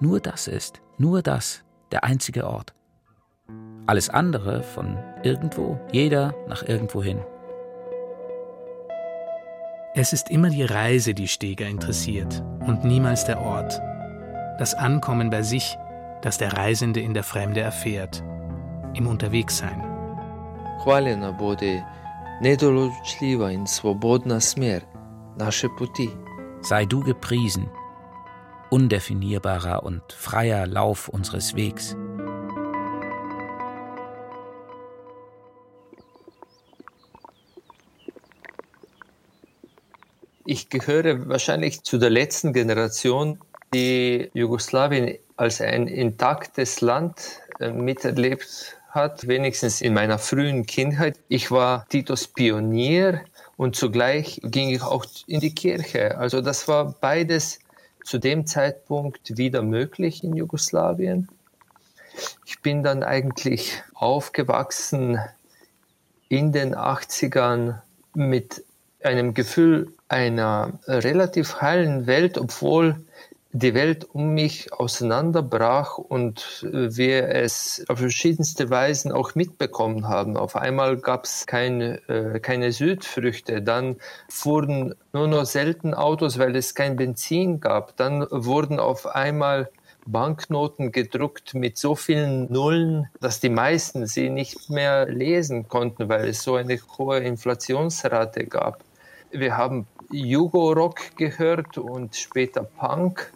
nur 0.00 0.20
das 0.20 0.48
ist, 0.48 0.80
nur 0.96 1.22
das, 1.22 1.64
der 1.90 2.04
einzige 2.04 2.46
Ort. 2.46 2.74
Alles 3.86 4.10
andere 4.10 4.62
von 4.62 4.98
irgendwo, 5.22 5.80
jeder 5.92 6.34
nach 6.46 6.62
irgendwo 6.62 7.02
hin. 7.02 7.20
Es 10.00 10.12
ist 10.12 10.30
immer 10.30 10.48
die 10.48 10.62
Reise, 10.62 11.12
die 11.12 11.26
Steger 11.26 11.66
interessiert 11.66 12.44
und 12.60 12.84
niemals 12.84 13.24
der 13.24 13.40
Ort. 13.40 13.80
Das 14.56 14.72
Ankommen 14.72 15.28
bei 15.28 15.42
sich, 15.42 15.76
das 16.22 16.38
der 16.38 16.52
Reisende 16.52 17.00
in 17.00 17.14
der 17.14 17.24
Fremde 17.24 17.62
erfährt. 17.62 18.22
Im 18.94 19.08
Unterwegssein. 19.08 19.82
Sei 26.60 26.84
du 26.84 27.00
gepriesen, 27.00 27.68
undefinierbarer 28.70 29.82
und 29.82 30.12
freier 30.12 30.68
Lauf 30.68 31.08
unseres 31.08 31.56
Wegs. 31.56 31.96
Ich 40.50 40.70
gehöre 40.70 41.28
wahrscheinlich 41.28 41.82
zu 41.82 41.98
der 41.98 42.08
letzten 42.08 42.54
Generation, 42.54 43.38
die 43.74 44.30
Jugoslawien 44.32 45.18
als 45.36 45.60
ein 45.60 45.86
intaktes 45.86 46.80
Land 46.80 47.42
äh, 47.60 47.70
miterlebt 47.70 48.78
hat, 48.88 49.28
wenigstens 49.28 49.82
in 49.82 49.92
meiner 49.92 50.18
frühen 50.18 50.64
Kindheit. 50.64 51.18
Ich 51.28 51.50
war 51.50 51.86
Titos 51.90 52.28
Pionier 52.28 53.20
und 53.58 53.76
zugleich 53.76 54.40
ging 54.42 54.70
ich 54.70 54.80
auch 54.80 55.04
in 55.26 55.40
die 55.40 55.54
Kirche. 55.54 56.16
Also 56.16 56.40
das 56.40 56.66
war 56.66 56.94
beides 56.98 57.58
zu 58.02 58.16
dem 58.16 58.46
Zeitpunkt 58.46 59.36
wieder 59.36 59.60
möglich 59.60 60.24
in 60.24 60.34
Jugoslawien. 60.34 61.28
Ich 62.46 62.58
bin 62.60 62.82
dann 62.82 63.02
eigentlich 63.02 63.82
aufgewachsen 63.92 65.18
in 66.30 66.52
den 66.52 66.74
80ern 66.74 67.82
mit 68.14 68.64
einem 69.02 69.34
Gefühl 69.34 69.92
einer 70.08 70.78
relativ 70.86 71.60
heilen 71.60 72.06
Welt, 72.06 72.38
obwohl 72.38 72.96
die 73.52 73.74
Welt 73.74 74.06
um 74.12 74.34
mich 74.34 74.72
auseinanderbrach 74.74 75.96
und 75.96 76.66
äh, 76.70 76.96
wir 76.96 77.28
es 77.28 77.84
auf 77.88 77.98
verschiedenste 77.98 78.68
Weisen 78.68 79.10
auch 79.10 79.34
mitbekommen 79.34 80.06
haben. 80.06 80.36
Auf 80.36 80.54
einmal 80.54 80.98
gab 80.98 81.24
es 81.24 81.46
keine, 81.46 82.06
äh, 82.08 82.40
keine 82.40 82.72
Südfrüchte, 82.72 83.62
dann 83.62 83.96
fuhren 84.28 84.94
nur 85.12 85.28
noch 85.28 85.46
selten 85.46 85.94
Autos, 85.94 86.38
weil 86.38 86.54
es 86.56 86.74
kein 86.74 86.96
Benzin 86.96 87.60
gab. 87.60 87.96
Dann 87.96 88.26
wurden 88.30 88.78
auf 88.78 89.06
einmal 89.06 89.70
Banknoten 90.06 90.92
gedruckt 90.92 91.54
mit 91.54 91.76
so 91.78 91.94
vielen 91.94 92.50
Nullen, 92.52 93.08
dass 93.20 93.40
die 93.40 93.50
meisten 93.50 94.06
sie 94.06 94.30
nicht 94.30 94.70
mehr 94.70 95.06
lesen 95.06 95.68
konnten, 95.68 96.08
weil 96.08 96.28
es 96.28 96.42
so 96.42 96.54
eine 96.56 96.78
hohe 96.96 97.18
Inflationsrate 97.18 98.46
gab. 98.46 98.84
Wir 99.30 99.56
haben 99.56 99.86
Jugo-Rock 100.10 101.16
gehört 101.16 101.76
und 101.76 102.16
später 102.16 102.62
Punk. 102.62 103.32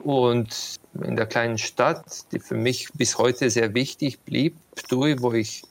Und 0.00 0.76
in 1.02 1.16
der 1.16 1.26
kleinen 1.26 1.56
Stadt, 1.56 2.30
die 2.32 2.38
für 2.38 2.56
mich 2.56 2.92
bis 2.92 3.16
heute 3.16 3.48
sehr 3.48 3.72
wichtig 3.72 4.20
blieb, 4.20 4.54
Ptui, 4.74 5.22
wo 5.22 5.32
ich 5.32 5.62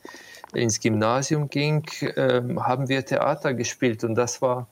ins 0.53 0.79
Gymnasium 0.79 1.50
ging, 1.50 1.83
äh, 2.01 2.41
haben 2.57 2.89
wir 2.89 3.05
Theater 3.05 3.53
gespielt. 3.53 4.03
Und 4.03 4.15
das 4.15 4.41
war 4.41 4.67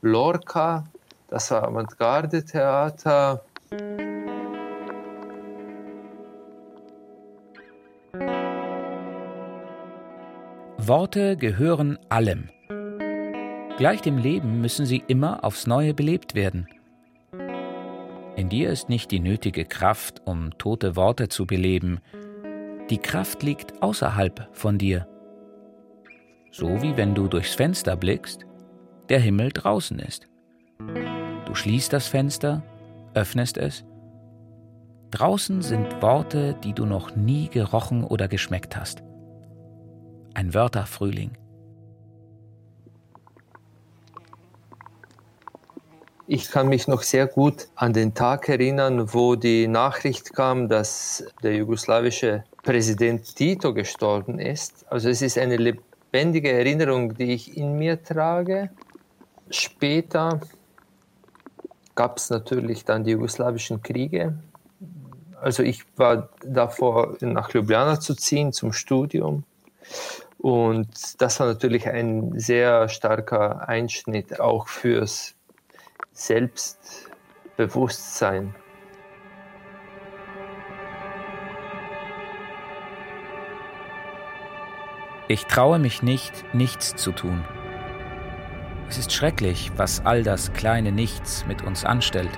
Lorca, 0.00 0.84
das 1.28 1.50
war 1.50 1.64
Avantgarde-Theater. 1.64 3.44
Worte 10.78 11.36
gehören 11.36 11.98
allem. 12.08 12.48
Gleich 13.76 14.00
dem 14.00 14.16
Leben 14.16 14.62
müssen 14.62 14.86
sie 14.86 15.02
immer 15.06 15.44
aufs 15.44 15.66
Neue 15.66 15.92
belebt 15.92 16.34
werden. 16.34 16.66
In 18.34 18.48
dir 18.48 18.70
ist 18.70 18.88
nicht 18.88 19.10
die 19.10 19.20
nötige 19.20 19.66
Kraft, 19.66 20.22
um 20.24 20.56
tote 20.56 20.96
Worte 20.96 21.28
zu 21.28 21.46
beleben. 21.46 22.00
Die 22.88 22.96
Kraft 22.96 23.42
liegt 23.42 23.82
außerhalb 23.82 24.48
von 24.52 24.78
dir. 24.78 25.06
So 26.50 26.80
wie 26.80 26.96
wenn 26.96 27.14
du 27.14 27.28
durchs 27.28 27.54
Fenster 27.54 27.96
blickst, 27.96 28.46
der 29.10 29.20
Himmel 29.20 29.50
draußen 29.50 29.98
ist. 29.98 30.26
Du 31.44 31.54
schließt 31.54 31.92
das 31.92 32.08
Fenster, 32.08 32.62
öffnest 33.12 33.58
es. 33.58 33.84
Draußen 35.10 35.60
sind 35.60 36.00
Worte, 36.00 36.56
die 36.64 36.72
du 36.72 36.86
noch 36.86 37.14
nie 37.14 37.48
gerochen 37.48 38.04
oder 38.04 38.26
geschmeckt 38.26 38.74
hast. 38.74 39.02
Ein 40.32 40.54
Wörterfrühling. 40.54 41.32
Ich 46.28 46.50
kann 46.50 46.68
mich 46.68 46.88
noch 46.88 47.02
sehr 47.02 47.28
gut 47.28 47.68
an 47.76 47.92
den 47.92 48.12
Tag 48.12 48.48
erinnern, 48.48 49.14
wo 49.14 49.36
die 49.36 49.68
Nachricht 49.68 50.34
kam, 50.34 50.68
dass 50.68 51.24
der 51.44 51.54
jugoslawische 51.54 52.42
Präsident 52.64 53.36
Tito 53.36 53.72
gestorben 53.72 54.40
ist. 54.40 54.84
Also 54.90 55.08
es 55.08 55.22
ist 55.22 55.38
eine 55.38 55.56
lebendige 55.56 56.50
Erinnerung, 56.50 57.14
die 57.14 57.32
ich 57.32 57.56
in 57.56 57.78
mir 57.78 58.02
trage. 58.02 58.70
Später 59.50 60.40
gab 61.94 62.16
es 62.16 62.28
natürlich 62.28 62.84
dann 62.84 63.04
die 63.04 63.12
jugoslawischen 63.12 63.80
Kriege. 63.80 64.36
Also 65.40 65.62
ich 65.62 65.84
war 65.96 66.30
davor, 66.44 67.16
nach 67.20 67.54
Ljubljana 67.54 68.00
zu 68.00 68.16
ziehen 68.16 68.52
zum 68.52 68.72
Studium. 68.72 69.44
Und 70.38 70.88
das 71.22 71.38
war 71.38 71.46
natürlich 71.46 71.86
ein 71.88 72.36
sehr 72.36 72.88
starker 72.88 73.68
Einschnitt 73.68 74.40
auch 74.40 74.66
fürs 74.66 75.35
Selbstbewusstsein. 76.16 78.54
Ich 85.28 85.44
traue 85.44 85.78
mich 85.78 86.02
nicht, 86.02 86.32
nichts 86.54 86.96
zu 86.96 87.12
tun. 87.12 87.44
Es 88.88 88.96
ist 88.96 89.12
schrecklich, 89.12 89.72
was 89.76 90.06
all 90.06 90.22
das 90.22 90.54
kleine 90.54 90.90
Nichts 90.90 91.44
mit 91.44 91.62
uns 91.62 91.84
anstellt. 91.84 92.30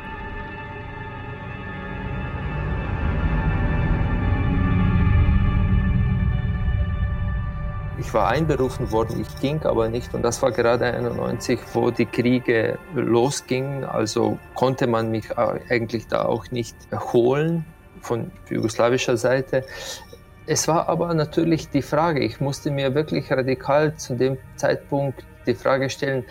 Ich 8.09 8.15
war 8.15 8.29
einberufen 8.29 8.91
worden, 8.91 9.21
ich 9.21 9.39
ging 9.43 9.63
aber 9.65 9.91
nicht. 9.91 10.15
Und 10.15 10.23
das 10.23 10.41
war 10.41 10.51
gerade 10.51 10.87
91, 10.87 11.61
wo 11.75 11.91
die 11.91 12.07
Kriege 12.07 12.79
losgingen. 12.95 13.85
Also 13.85 14.39
konnte 14.55 14.87
man 14.87 15.11
mich 15.11 15.37
eigentlich 15.37 16.07
da 16.07 16.25
auch 16.25 16.51
nicht 16.51 16.75
holen 17.13 17.67
von 18.01 18.31
jugoslawischer 18.49 19.19
Seite. 19.19 19.63
Es 20.47 20.67
war 20.69 20.89
aber 20.89 21.13
natürlich 21.13 21.69
die 21.69 21.83
Frage, 21.83 22.21
ich 22.21 22.41
musste 22.41 22.71
mir 22.71 22.95
wirklich 22.95 23.31
radikal 23.31 23.95
zu 23.97 24.15
dem 24.15 24.39
Zeitpunkt 24.57 25.23
die 25.47 25.55
Frage 25.55 25.91
stellen, 25.91 26.25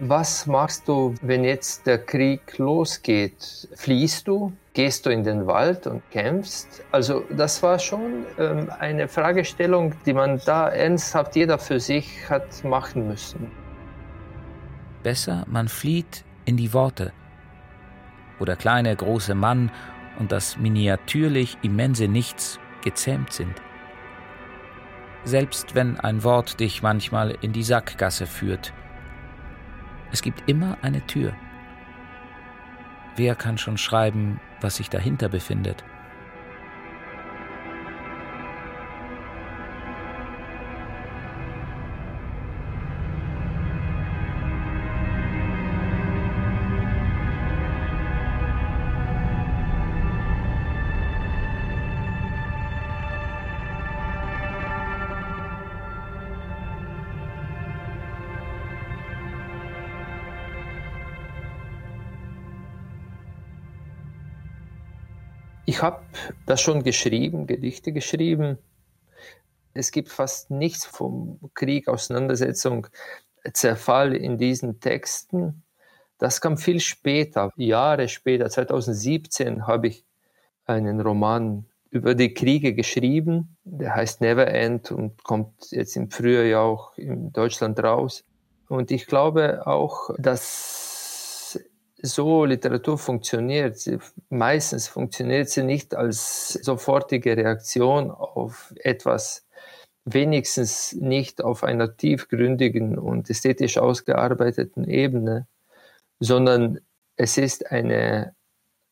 was 0.00 0.46
machst 0.46 0.86
du, 0.86 1.14
wenn 1.22 1.44
jetzt 1.44 1.86
der 1.86 1.98
Krieg 1.98 2.58
losgeht? 2.58 3.68
Fliehst 3.74 4.28
du? 4.28 4.52
Gehst 4.72 5.06
du 5.06 5.10
in 5.10 5.24
den 5.24 5.46
Wald 5.46 5.88
und 5.88 6.08
kämpfst? 6.10 6.84
Also 6.92 7.24
das 7.30 7.62
war 7.64 7.78
schon 7.78 8.24
ähm, 8.38 8.70
eine 8.78 9.08
Fragestellung, 9.08 9.94
die 10.06 10.12
man 10.12 10.40
da 10.44 10.68
ernsthaft 10.68 11.34
jeder 11.34 11.58
für 11.58 11.80
sich 11.80 12.30
hat 12.30 12.62
machen 12.62 13.08
müssen. 13.08 13.50
Besser, 15.02 15.44
man 15.48 15.68
flieht 15.68 16.24
in 16.44 16.56
die 16.56 16.72
Worte, 16.72 17.12
wo 18.38 18.44
der 18.44 18.56
kleine, 18.56 18.94
große 18.94 19.34
Mann 19.34 19.72
und 20.20 20.30
das 20.30 20.56
miniatürlich 20.58 21.58
immense 21.62 22.06
Nichts 22.06 22.60
gezähmt 22.82 23.32
sind. 23.32 23.54
Selbst 25.24 25.74
wenn 25.74 25.98
ein 25.98 26.22
Wort 26.22 26.60
dich 26.60 26.82
manchmal 26.82 27.36
in 27.40 27.52
die 27.52 27.64
Sackgasse 27.64 28.26
führt, 28.26 28.72
es 30.12 30.22
gibt 30.22 30.48
immer 30.48 30.78
eine 30.82 31.06
Tür. 31.06 31.34
Wer 33.16 33.34
kann 33.34 33.58
schon 33.58 33.78
schreiben, 33.78 34.40
was 34.60 34.76
sich 34.76 34.90
dahinter 34.90 35.28
befindet? 35.28 35.84
Ich 65.78 65.82
habe 65.84 66.02
das 66.44 66.60
schon 66.60 66.82
geschrieben, 66.82 67.46
Gedichte 67.46 67.92
geschrieben. 67.92 68.58
Es 69.74 69.92
gibt 69.92 70.08
fast 70.08 70.50
nichts 70.50 70.84
vom 70.84 71.38
Krieg, 71.54 71.86
Auseinandersetzung, 71.86 72.88
Zerfall 73.52 74.16
in 74.16 74.38
diesen 74.38 74.80
Texten. 74.80 75.62
Das 76.18 76.40
kam 76.40 76.58
viel 76.58 76.80
später, 76.80 77.52
Jahre 77.54 78.08
später. 78.08 78.50
2017 78.50 79.68
habe 79.68 79.86
ich 79.86 80.04
einen 80.64 81.00
Roman 81.00 81.64
über 81.90 82.16
die 82.16 82.34
Kriege 82.34 82.74
geschrieben. 82.74 83.56
Der 83.62 83.94
heißt 83.94 84.20
Never 84.20 84.48
End 84.48 84.90
und 84.90 85.22
kommt 85.22 85.70
jetzt 85.70 85.94
im 85.94 86.10
Frühjahr 86.10 86.60
auch 86.60 86.98
in 86.98 87.32
Deutschland 87.32 87.78
raus. 87.78 88.24
Und 88.66 88.90
ich 88.90 89.06
glaube 89.06 89.64
auch, 89.64 90.10
dass 90.18 90.87
so 92.02 92.44
Literatur 92.44 92.98
funktioniert. 92.98 93.78
Meistens 94.28 94.88
funktioniert 94.88 95.48
sie 95.48 95.62
nicht 95.62 95.94
als 95.94 96.52
sofortige 96.54 97.36
Reaktion 97.36 98.10
auf 98.10 98.72
etwas, 98.76 99.46
wenigstens 100.04 100.94
nicht 100.94 101.42
auf 101.42 101.64
einer 101.64 101.96
tiefgründigen 101.96 102.98
und 102.98 103.28
ästhetisch 103.28 103.78
ausgearbeiteten 103.78 104.84
Ebene, 104.84 105.46
sondern 106.20 106.80
es 107.16 107.36
ist 107.36 107.70
eine 107.70 108.34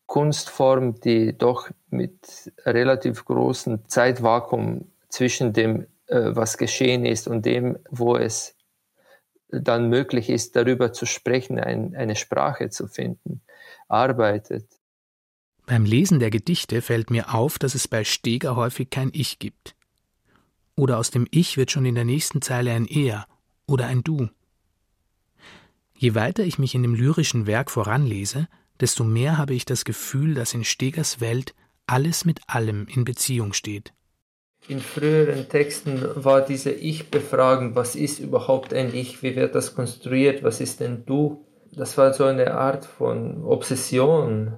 Kunstform, 0.07 1.01
die 1.01 1.37
doch 1.37 1.71
mit 1.91 2.53
relativ 2.65 3.25
großem 3.25 3.89
Zeitvakuum 3.89 4.91
zwischen 5.09 5.53
dem, 5.53 5.87
äh, 6.07 6.35
was 6.35 6.59
geschehen 6.59 7.05
ist 7.05 7.29
und 7.29 7.47
dem, 7.47 7.79
wo 7.91 8.17
es 8.17 8.56
dann 9.49 9.89
möglich 9.89 10.29
ist, 10.29 10.57
darüber 10.57 10.93
zu 10.93 11.07
sprechen, 11.07 11.59
ein, 11.59 11.95
eine 11.95 12.17
Sprache 12.17 12.71
zu 12.71 12.89
finden, 12.89 13.43
arbeitet. 13.89 14.67
Beim 15.67 15.85
Lesen 15.85 16.21
der 16.21 16.31
Gedichte 16.31 16.81
fällt 16.83 17.11
mir 17.11 17.35
auf, 17.35 17.59
dass 17.59 17.75
es 17.75 17.89
bei 17.89 18.05
Steger 18.05 18.57
häufig 18.57 18.91
kein 18.91 19.11
Ich 19.13 19.39
gibt. 19.39 19.75
Oder 20.77 20.99
aus 20.99 21.11
dem 21.11 21.27
Ich 21.31 21.57
wird 21.57 21.71
schon 21.71 21.87
in 21.87 21.95
der 21.95 22.05
nächsten 22.05 22.43
Zeile 22.43 22.73
ein 22.73 22.87
Er 22.87 23.27
oder 23.67 23.87
ein 23.87 24.05
Du. 24.05 24.29
Je 25.99 26.15
weiter 26.15 26.45
ich 26.45 26.59
mich 26.59 26.75
in 26.75 26.83
dem 26.83 26.95
lyrischen 26.95 27.47
Werk 27.47 27.71
voranlese, 27.71 28.49
desto 28.81 29.03
mehr 29.03 29.39
habe 29.39 29.55
ich 29.55 29.65
das 29.65 29.85
Gefühl, 29.85 30.35
dass 30.35 30.55
in 30.55 30.65
Stegers 30.65 31.21
Welt 31.21 31.55
alles 31.87 32.25
mit 32.25 32.41
allem 32.49 32.87
in 32.89 33.05
Beziehung 33.05 33.53
steht. 33.53 33.95
In 34.69 34.81
früheren 34.81 35.49
Texten 35.49 36.03
war 36.17 36.41
diese 36.41 36.73
Ich-Befragung, 36.73 37.77
was 37.77 37.95
ist 37.95 38.19
überhaupt 38.19 38.75
ein 38.75 38.93
Ich, 38.93 39.23
wie 39.23 39.37
wird 39.37 39.55
das 39.55 39.77
konstruiert, 39.77 40.43
was 40.43 40.61
ist 40.61 40.81
denn 40.81 41.05
du? 41.07 41.45
Das 41.73 41.97
war 41.97 42.13
so 42.13 42.25
eine 42.25 42.53
Art 42.53 42.85
von 42.85 43.45
Obsession. 43.45 44.55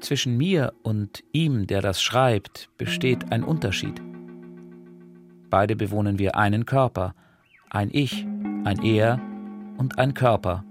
Zwischen 0.00 0.36
mir 0.36 0.74
und 0.82 1.24
ihm, 1.32 1.66
der 1.66 1.80
das 1.80 2.02
schreibt, 2.02 2.68
besteht 2.76 3.32
ein 3.32 3.44
Unterschied. 3.44 4.02
Beide 5.48 5.74
bewohnen 5.74 6.18
wir 6.18 6.36
einen 6.36 6.66
Körper, 6.66 7.14
ein 7.70 7.88
Ich, 7.92 8.26
ein 8.64 8.84
Er 8.84 9.18
und 9.78 9.98
ein 9.98 10.12
Körper. 10.12 10.64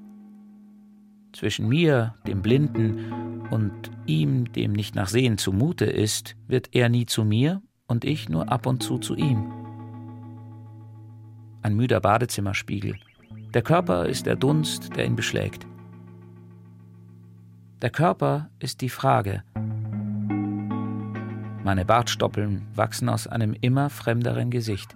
Zwischen 1.33 1.67
mir, 1.67 2.15
dem 2.27 2.41
Blinden, 2.41 3.29
und 3.49 3.91
ihm, 4.05 4.51
dem 4.51 4.73
nicht 4.73 4.95
nach 4.95 5.07
Sehen 5.07 5.37
zumute 5.37 5.85
ist, 5.85 6.35
wird 6.47 6.69
er 6.73 6.89
nie 6.89 7.05
zu 7.05 7.23
mir 7.23 7.61
und 7.87 8.05
ich 8.05 8.29
nur 8.29 8.51
ab 8.51 8.65
und 8.65 8.83
zu 8.83 8.97
zu 8.97 9.15
ihm. 9.15 9.51
Ein 11.61 11.75
müder 11.75 11.99
Badezimmerspiegel. 11.99 12.95
Der 13.53 13.61
Körper 13.61 14.05
ist 14.05 14.25
der 14.25 14.35
Dunst, 14.35 14.95
der 14.95 15.05
ihn 15.05 15.15
beschlägt. 15.15 15.65
Der 17.81 17.89
Körper 17.89 18.49
ist 18.59 18.81
die 18.81 18.89
Frage. 18.89 19.43
Meine 21.63 21.85
Bartstoppeln 21.85 22.67
wachsen 22.75 23.09
aus 23.09 23.27
einem 23.27 23.55
immer 23.59 23.89
fremderen 23.89 24.49
Gesicht. 24.51 24.95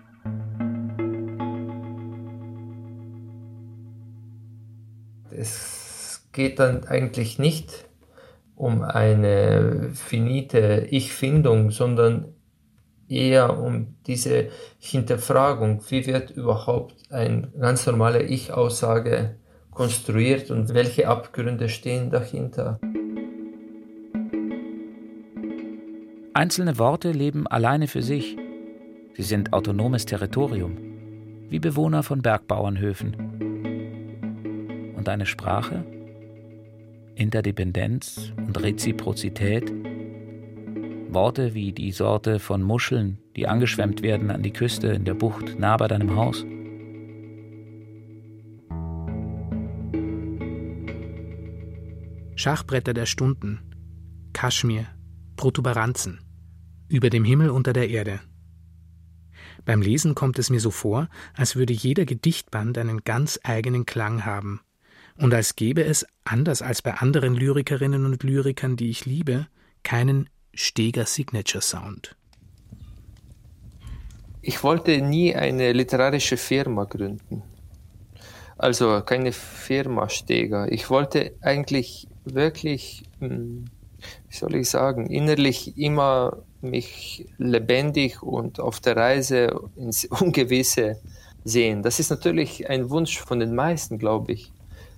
Es 5.31 5.82
geht 6.33 6.59
dann 6.59 6.83
eigentlich 6.83 7.39
nicht 7.39 7.85
um 8.55 8.81
eine 8.81 9.91
finite 9.93 10.87
Ich-Findung, 10.89 11.71
sondern 11.71 12.33
eher 13.07 13.57
um 13.59 13.95
diese 14.07 14.49
Hinterfragung, 14.79 15.81
wie 15.89 16.05
wird 16.05 16.31
überhaupt 16.31 16.95
eine 17.11 17.51
ganz 17.59 17.85
normale 17.85 18.23
Ich-Aussage 18.23 19.35
konstruiert 19.71 20.51
und 20.51 20.73
welche 20.73 21.07
Abgründe 21.07 21.69
stehen 21.69 22.09
dahinter. 22.09 22.79
Einzelne 26.33 26.79
Worte 26.79 27.11
leben 27.11 27.47
alleine 27.47 27.87
für 27.87 28.01
sich. 28.01 28.37
Sie 29.15 29.23
sind 29.23 29.53
autonomes 29.53 30.05
Territorium, 30.05 30.77
wie 31.49 31.59
Bewohner 31.59 32.01
von 32.01 32.21
Bergbauernhöfen. 32.21 33.15
Und 34.95 35.09
eine 35.09 35.25
Sprache? 35.25 35.83
Interdependenz 37.23 38.33
und 38.35 38.61
Reziprozität, 38.61 39.71
Worte 41.07 41.53
wie 41.53 41.71
die 41.71 41.93
Sorte 41.93 42.37
von 42.37 42.61
Muscheln, 42.61 43.17
die 43.37 43.47
angeschwemmt 43.47 44.03
werden 44.03 44.29
an 44.29 44.43
die 44.43 44.51
Küste 44.51 44.87
in 44.87 45.05
der 45.05 45.13
Bucht 45.13 45.57
nah 45.57 45.77
bei 45.77 45.87
deinem 45.87 46.17
Haus. 46.17 46.45
Schachbretter 52.35 52.93
der 52.93 53.05
Stunden, 53.05 53.59
Kaschmir, 54.33 54.87
Protuberanzen, 55.37 56.19
über 56.89 57.09
dem 57.09 57.23
Himmel 57.23 57.51
unter 57.51 57.71
der 57.71 57.89
Erde. 57.89 58.19
Beim 59.63 59.81
Lesen 59.81 60.13
kommt 60.13 60.39
es 60.39 60.49
mir 60.49 60.59
so 60.59 60.71
vor, 60.71 61.07
als 61.35 61.55
würde 61.55 61.71
jeder 61.71 62.03
Gedichtband 62.03 62.77
einen 62.77 63.05
ganz 63.05 63.39
eigenen 63.43 63.85
Klang 63.85 64.25
haben, 64.25 64.59
und 65.17 65.33
als 65.33 65.55
gäbe 65.55 65.83
es, 65.83 66.05
anders 66.23 66.61
als 66.61 66.81
bei 66.81 66.93
anderen 66.93 67.35
Lyrikerinnen 67.35 68.05
und 68.05 68.23
Lyrikern, 68.23 68.75
die 68.75 68.89
ich 68.89 69.05
liebe, 69.05 69.47
keinen 69.83 70.29
Steger 70.53 71.05
Signature 71.05 71.61
Sound. 71.61 72.15
Ich 74.41 74.63
wollte 74.63 75.01
nie 75.01 75.35
eine 75.35 75.71
literarische 75.71 76.37
Firma 76.37 76.85
gründen. 76.85 77.43
Also 78.57 79.01
keine 79.01 79.31
Firma 79.31 80.09
Steger. 80.09 80.71
Ich 80.71 80.89
wollte 80.89 81.33
eigentlich 81.41 82.07
wirklich, 82.23 83.03
hm, 83.19 83.65
wie 84.29 84.35
soll 84.35 84.55
ich 84.55 84.69
sagen, 84.69 85.07
innerlich 85.07 85.77
immer 85.77 86.43
mich 86.61 87.25
lebendig 87.37 88.23
und 88.23 88.59
auf 88.59 88.79
der 88.79 88.95
Reise 88.95 89.59
ins 89.75 90.05
Ungewisse 90.21 90.97
sehen. 91.43 91.83
Das 91.83 91.99
ist 91.99 92.09
natürlich 92.09 92.69
ein 92.69 92.89
Wunsch 92.89 93.19
von 93.19 93.39
den 93.39 93.53
meisten, 93.53 93.99
glaube 93.99 94.31
ich. 94.31 94.52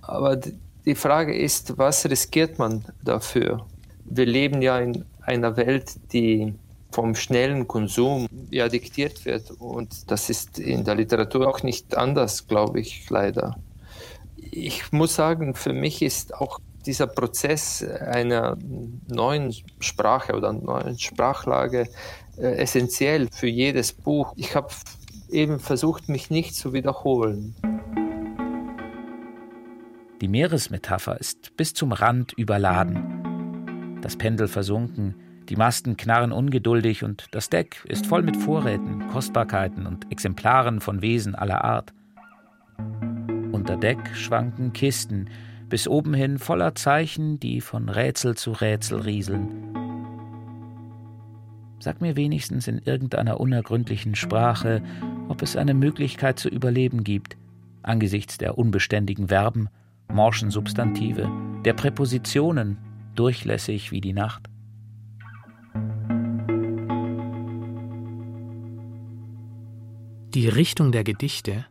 Aber 0.06 0.36
die 0.36 0.94
Frage 0.94 1.36
ist, 1.36 1.78
was 1.78 2.08
riskiert 2.08 2.58
man 2.58 2.84
dafür? 3.02 3.66
Wir 4.04 4.26
leben 4.26 4.62
ja 4.62 4.78
in 4.78 5.04
einer 5.22 5.56
Welt, 5.56 5.96
die 6.12 6.54
vom 6.92 7.14
schnellen 7.14 7.66
Konsum 7.66 8.26
ja 8.50 8.68
diktiert 8.68 9.24
wird. 9.24 9.50
Und 9.50 10.10
das 10.10 10.30
ist 10.30 10.58
in 10.58 10.84
der 10.84 10.94
Literatur 10.94 11.48
auch 11.48 11.62
nicht 11.62 11.96
anders, 11.96 12.46
glaube 12.46 12.80
ich, 12.80 13.10
leider. 13.10 13.56
Ich 14.36 14.92
muss 14.92 15.16
sagen, 15.16 15.54
für 15.54 15.72
mich 15.72 16.02
ist 16.02 16.34
auch 16.34 16.60
dieser 16.86 17.08
Prozess 17.08 17.82
einer 17.84 18.56
neuen 19.08 19.52
Sprache 19.80 20.34
oder 20.34 20.52
neuen 20.52 20.98
Sprachlage 20.98 21.88
äh, 22.38 22.56
essentiell 22.58 23.28
für 23.32 23.48
jedes 23.48 23.92
Buch. 23.92 24.32
Ich 24.36 24.54
habe 24.54 24.68
eben 25.28 25.58
versucht, 25.58 26.08
mich 26.08 26.30
nicht 26.30 26.54
zu 26.54 26.72
wiederholen. 26.72 27.56
Die 30.22 30.28
Meeresmetapher 30.28 31.20
ist 31.20 31.54
bis 31.58 31.74
zum 31.74 31.92
Rand 31.92 32.32
überladen. 32.32 33.98
Das 34.00 34.16
Pendel 34.16 34.48
versunken, 34.48 35.14
die 35.50 35.56
Masten 35.56 35.98
knarren 35.98 36.32
ungeduldig 36.32 37.04
und 37.04 37.26
das 37.32 37.50
Deck 37.50 37.84
ist 37.86 38.06
voll 38.06 38.22
mit 38.22 38.34
Vorräten, 38.34 39.08
Kostbarkeiten 39.08 39.86
und 39.86 40.10
Exemplaren 40.10 40.80
von 40.80 41.02
Wesen 41.02 41.34
aller 41.34 41.64
Art. 41.64 41.92
Unter 43.52 43.76
Deck 43.76 43.98
schwanken 44.14 44.72
Kisten, 44.72 45.28
bis 45.68 45.86
oben 45.86 46.14
hin 46.14 46.38
voller 46.38 46.74
Zeichen, 46.74 47.38
die 47.38 47.60
von 47.60 47.90
Rätsel 47.90 48.36
zu 48.36 48.52
Rätsel 48.52 49.00
rieseln. 49.00 49.74
Sag 51.78 52.00
mir 52.00 52.16
wenigstens 52.16 52.68
in 52.68 52.78
irgendeiner 52.78 53.38
unergründlichen 53.38 54.14
Sprache, 54.14 54.82
ob 55.28 55.42
es 55.42 55.56
eine 55.56 55.74
Möglichkeit 55.74 56.38
zu 56.38 56.48
überleben 56.48 57.04
gibt, 57.04 57.36
angesichts 57.82 58.38
der 58.38 58.56
unbeständigen 58.56 59.28
Verben 59.28 59.68
morschen 60.12 60.50
Substantive, 60.50 61.30
der 61.64 61.74
Präpositionen, 61.74 62.78
durchlässig 63.14 63.92
wie 63.92 64.00
die 64.00 64.12
Nacht. 64.12 64.48
Die 70.34 70.48
Richtung 70.48 70.92
der 70.92 71.02
Gedichte, 71.02 71.66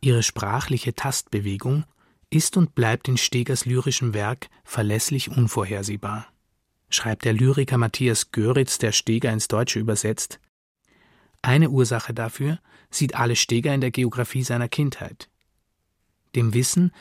ihre 0.00 0.22
sprachliche 0.22 0.94
Tastbewegung, 0.94 1.84
ist 2.28 2.56
und 2.56 2.74
bleibt 2.74 3.06
in 3.06 3.16
Stegers 3.16 3.66
lyrischem 3.66 4.14
Werk 4.14 4.48
verlässlich 4.64 5.30
unvorhersehbar. 5.30 6.26
Schreibt 6.90 7.24
der 7.24 7.32
Lyriker 7.32 7.78
Matthias 7.78 8.32
Göritz, 8.32 8.78
der 8.78 8.92
Steger 8.92 9.32
ins 9.32 9.48
Deutsche 9.48 9.78
übersetzt. 9.78 10.40
Eine 11.42 11.70
Ursache 11.70 12.14
dafür 12.14 12.58
sieht 12.90 13.14
alle 13.14 13.36
Steger 13.36 13.74
in 13.74 13.80
der 13.80 13.90
Geographie 13.90 14.42
seiner 14.42 14.68
Kindheit. 14.68 15.30
Dem 16.34 16.54
Wissen, 16.54 16.92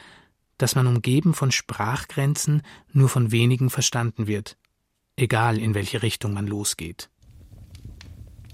dass 0.64 0.76
man 0.76 0.88
umgeben 0.88 1.34
von 1.34 1.52
Sprachgrenzen 1.52 2.62
nur 2.94 3.10
von 3.10 3.34
wenigen 3.34 3.70
verstanden 3.70 4.28
wird, 4.28 4.56
egal 5.18 5.60
in 5.60 5.74
welche 5.76 6.02
Richtung 6.02 6.34
man 6.34 6.48
losgeht. 6.48 7.10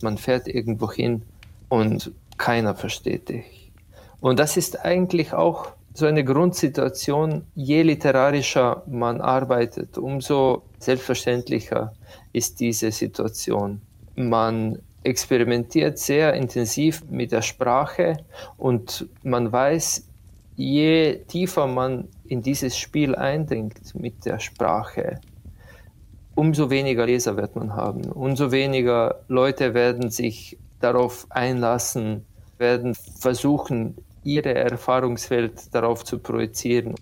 Man 0.01 0.17
fährt 0.17 0.47
irgendwo 0.47 0.91
hin 0.91 1.21
und 1.67 2.11
keiner 2.39 2.73
versteht 2.73 3.29
dich. 3.29 3.71
Und 4.21 4.39
das 4.39 4.57
ist 4.57 4.83
eigentlich 4.83 5.33
auch 5.33 5.73
so 5.93 6.07
eine 6.07 6.23
Grundsituation, 6.23 7.45
je 7.53 7.83
literarischer 7.83 8.81
man 8.87 9.21
arbeitet, 9.21 9.99
umso 9.99 10.63
selbstverständlicher 10.79 11.93
ist 12.33 12.59
diese 12.59 12.91
Situation. 12.91 13.81
Man 14.15 14.79
experimentiert 15.03 15.99
sehr 15.99 16.33
intensiv 16.33 17.03
mit 17.07 17.31
der 17.31 17.43
Sprache 17.43 18.17
und 18.57 19.07
man 19.21 19.51
weiß, 19.51 20.08
je 20.59 21.23
tiefer 21.27 21.67
man 21.67 22.09
in 22.27 22.41
dieses 22.41 22.77
Spiel 22.77 23.15
eindringt 23.15 23.95
mit 23.95 24.25
der 24.25 24.39
Sprache, 24.39 25.21
umso 26.35 26.69
weniger 26.69 27.05
Leser 27.05 27.37
wird 27.37 27.55
man 27.55 27.73
haben, 27.73 28.11
umso 28.11 28.51
weniger 28.51 29.21
Leute 29.29 29.73
werden 29.73 30.09
sich 30.09 30.57
darauf 30.81 31.25
einlassen, 31.29 32.25
werden 32.57 32.93
versuchen, 32.93 33.95
ihre 34.25 34.53
Erfahrungswelt 34.53 35.73
darauf 35.73 36.03
zu 36.03 36.19
projizieren. 36.19 36.93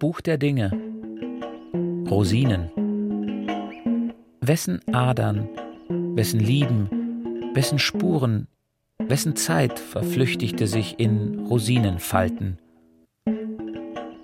Buch 0.00 0.20
der 0.20 0.38
Dinge. 0.38 0.72
Rosinen. 2.10 2.72
Wessen 4.40 4.80
Adern, 4.92 5.48
wessen 6.16 6.40
Lieben, 6.40 6.88
wessen 7.54 7.78
Spuren, 7.78 8.48
wessen 9.08 9.36
Zeit 9.36 9.78
verflüchtigte 9.78 10.66
sich 10.66 10.98
in 10.98 11.46
Rosinenfalten? 11.46 12.58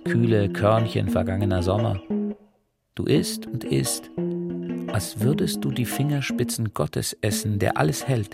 Kühle 0.05 0.49
Körnchen 0.49 1.09
vergangener 1.09 1.61
Sommer. 1.61 2.01
Du 2.95 3.03
isst 3.03 3.45
und 3.45 3.63
isst, 3.63 4.09
als 4.91 5.19
würdest 5.19 5.63
du 5.63 5.71
die 5.71 5.85
Fingerspitzen 5.85 6.73
Gottes 6.73 7.17
essen, 7.21 7.59
der 7.59 7.77
alles 7.77 8.07
hält. 8.07 8.31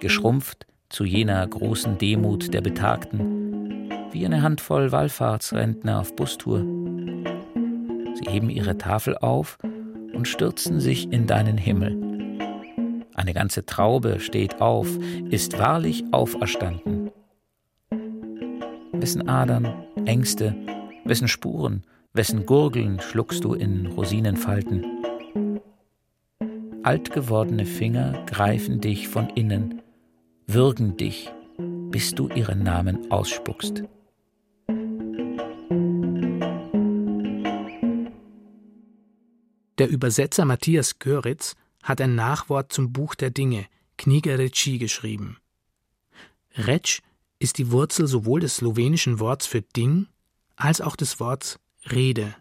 Geschrumpft 0.00 0.66
zu 0.88 1.04
jener 1.04 1.46
großen 1.46 1.98
Demut 1.98 2.52
der 2.52 2.60
Betagten, 2.60 3.88
wie 4.10 4.24
eine 4.26 4.42
Handvoll 4.42 4.90
Wallfahrtsrentner 4.90 6.00
auf 6.00 6.14
Bustour. 6.16 6.60
Sie 8.14 8.30
heben 8.30 8.50
ihre 8.50 8.76
Tafel 8.78 9.16
auf 9.18 9.58
und 10.12 10.26
stürzen 10.26 10.80
sich 10.80 11.12
in 11.12 11.26
deinen 11.26 11.58
Himmel. 11.58 12.07
Eine 13.18 13.34
ganze 13.34 13.66
Traube 13.66 14.20
steht 14.20 14.60
auf, 14.60 14.86
ist 15.28 15.58
wahrlich 15.58 16.04
auferstanden. 16.12 17.10
Wessen 18.92 19.28
Adern, 19.28 19.84
Ängste, 20.06 20.54
wessen 21.04 21.26
Spuren, 21.26 21.82
wessen 22.12 22.46
Gurgeln 22.46 23.00
schluckst 23.00 23.42
du 23.42 23.54
in 23.54 23.86
Rosinenfalten? 23.86 24.84
Alt 26.84 27.10
gewordene 27.10 27.66
Finger 27.66 28.24
greifen 28.26 28.80
dich 28.80 29.08
von 29.08 29.28
innen, 29.30 29.82
würgen 30.46 30.96
dich, 30.96 31.32
bis 31.90 32.14
du 32.14 32.28
ihren 32.28 32.62
Namen 32.62 33.10
ausspuckst. 33.10 33.82
Der 39.78 39.88
Übersetzer 39.88 40.44
Matthias 40.44 41.00
Göritz 41.00 41.56
hat 41.82 42.00
ein 42.00 42.14
Nachwort 42.14 42.72
zum 42.72 42.92
Buch 42.92 43.14
der 43.14 43.30
Dinge, 43.30 43.66
Knige 43.96 44.38
Reci, 44.38 44.78
geschrieben. 44.78 45.38
Reč 46.54 47.02
ist 47.38 47.58
die 47.58 47.70
Wurzel 47.70 48.06
sowohl 48.06 48.40
des 48.40 48.56
slowenischen 48.56 49.20
Worts 49.20 49.46
für 49.46 49.62
Ding 49.62 50.06
als 50.56 50.80
auch 50.80 50.96
des 50.96 51.20
Worts 51.20 51.58
Rede. 51.90 52.34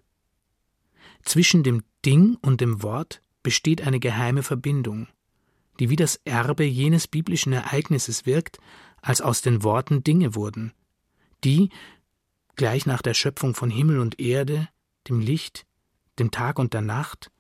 Zwischen 1.24 1.64
dem 1.64 1.84
Ding 2.06 2.38
und 2.42 2.62
dem 2.62 2.82
Wort 2.84 3.22
besteht 3.44 3.82
eine 3.82 4.00
geheime 4.00 4.44
Verbindung, 4.44 5.08
die 5.80 5.90
wie 5.90 5.96
das 5.96 6.20
Erbe 6.26 6.64
jenes 6.64 7.08
biblischen 7.08 7.54
Ereignisses 7.54 8.26
wirkt, 8.26 8.60
als 9.02 9.22
aus 9.22 9.42
den 9.42 9.64
Worten 9.64 10.04
Dinge 10.04 10.36
wurden, 10.36 10.74
die, 11.44 11.70
gleich 12.56 12.86
nach 12.86 13.02
der 13.02 13.14
Schöpfung 13.14 13.54
von 13.54 13.70
Himmel 13.70 14.00
und 14.00 14.20
Erde, 14.20 14.68
dem 15.08 15.20
Licht, 15.20 15.66
dem 16.18 16.32
Tag 16.32 16.60
und 16.60 16.74
der 16.74 16.82
Nacht, 16.82 17.32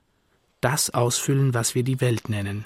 das 0.67 0.89
ausfüllen, 0.89 1.53
was 1.53 1.75
wir 1.75 1.83
die 1.83 2.01
Welt 2.01 2.27
nennen. 2.27 2.65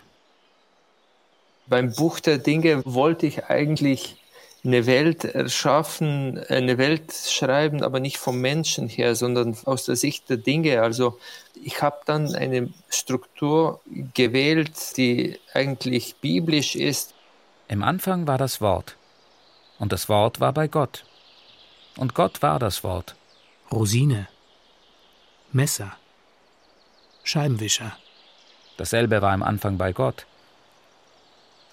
Beim 1.67 1.93
Buch 1.93 2.19
der 2.19 2.39
Dinge 2.39 2.81
wollte 2.83 3.27
ich 3.27 3.45
eigentlich 3.45 4.17
eine 4.63 4.87
Welt 4.87 5.23
erschaffen, 5.23 6.39
eine 6.49 6.79
Welt 6.79 7.13
schreiben, 7.13 7.83
aber 7.83 7.99
nicht 7.99 8.17
vom 8.17 8.41
Menschen 8.41 8.87
her, 8.87 9.15
sondern 9.15 9.55
aus 9.65 9.85
der 9.85 9.95
Sicht 9.95 10.31
der 10.31 10.37
Dinge. 10.37 10.81
Also 10.81 11.19
ich 11.63 11.83
habe 11.83 11.99
dann 12.05 12.33
eine 12.33 12.73
Struktur 12.89 13.81
gewählt, 14.15 14.97
die 14.97 15.39
eigentlich 15.53 16.15
biblisch 16.15 16.75
ist. 16.75 17.13
Im 17.67 17.83
Anfang 17.83 18.25
war 18.25 18.39
das 18.39 18.61
Wort, 18.61 18.97
und 19.77 19.91
das 19.91 20.09
Wort 20.09 20.39
war 20.39 20.53
bei 20.53 20.67
Gott, 20.67 21.05
und 21.97 22.15
Gott 22.15 22.41
war 22.41 22.57
das 22.57 22.83
Wort. 22.83 23.15
Rosine, 23.71 24.27
Messer, 25.51 25.95
Scheibenwischer. 27.23 27.95
Dasselbe 28.77 29.21
war 29.21 29.33
im 29.33 29.43
Anfang 29.43 29.77
bei 29.77 29.93
Gott. 29.93 30.25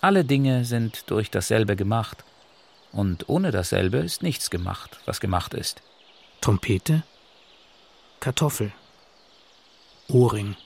Alle 0.00 0.24
Dinge 0.24 0.64
sind 0.64 1.10
durch 1.10 1.30
dasselbe 1.30 1.74
gemacht, 1.76 2.24
und 2.92 3.28
ohne 3.28 3.50
dasselbe 3.50 3.98
ist 3.98 4.22
nichts 4.22 4.50
gemacht, 4.50 4.98
was 5.04 5.20
gemacht 5.20 5.54
ist. 5.54 5.82
Trompete, 6.40 7.02
Kartoffel, 8.20 8.72
Ohrring. 10.08 10.56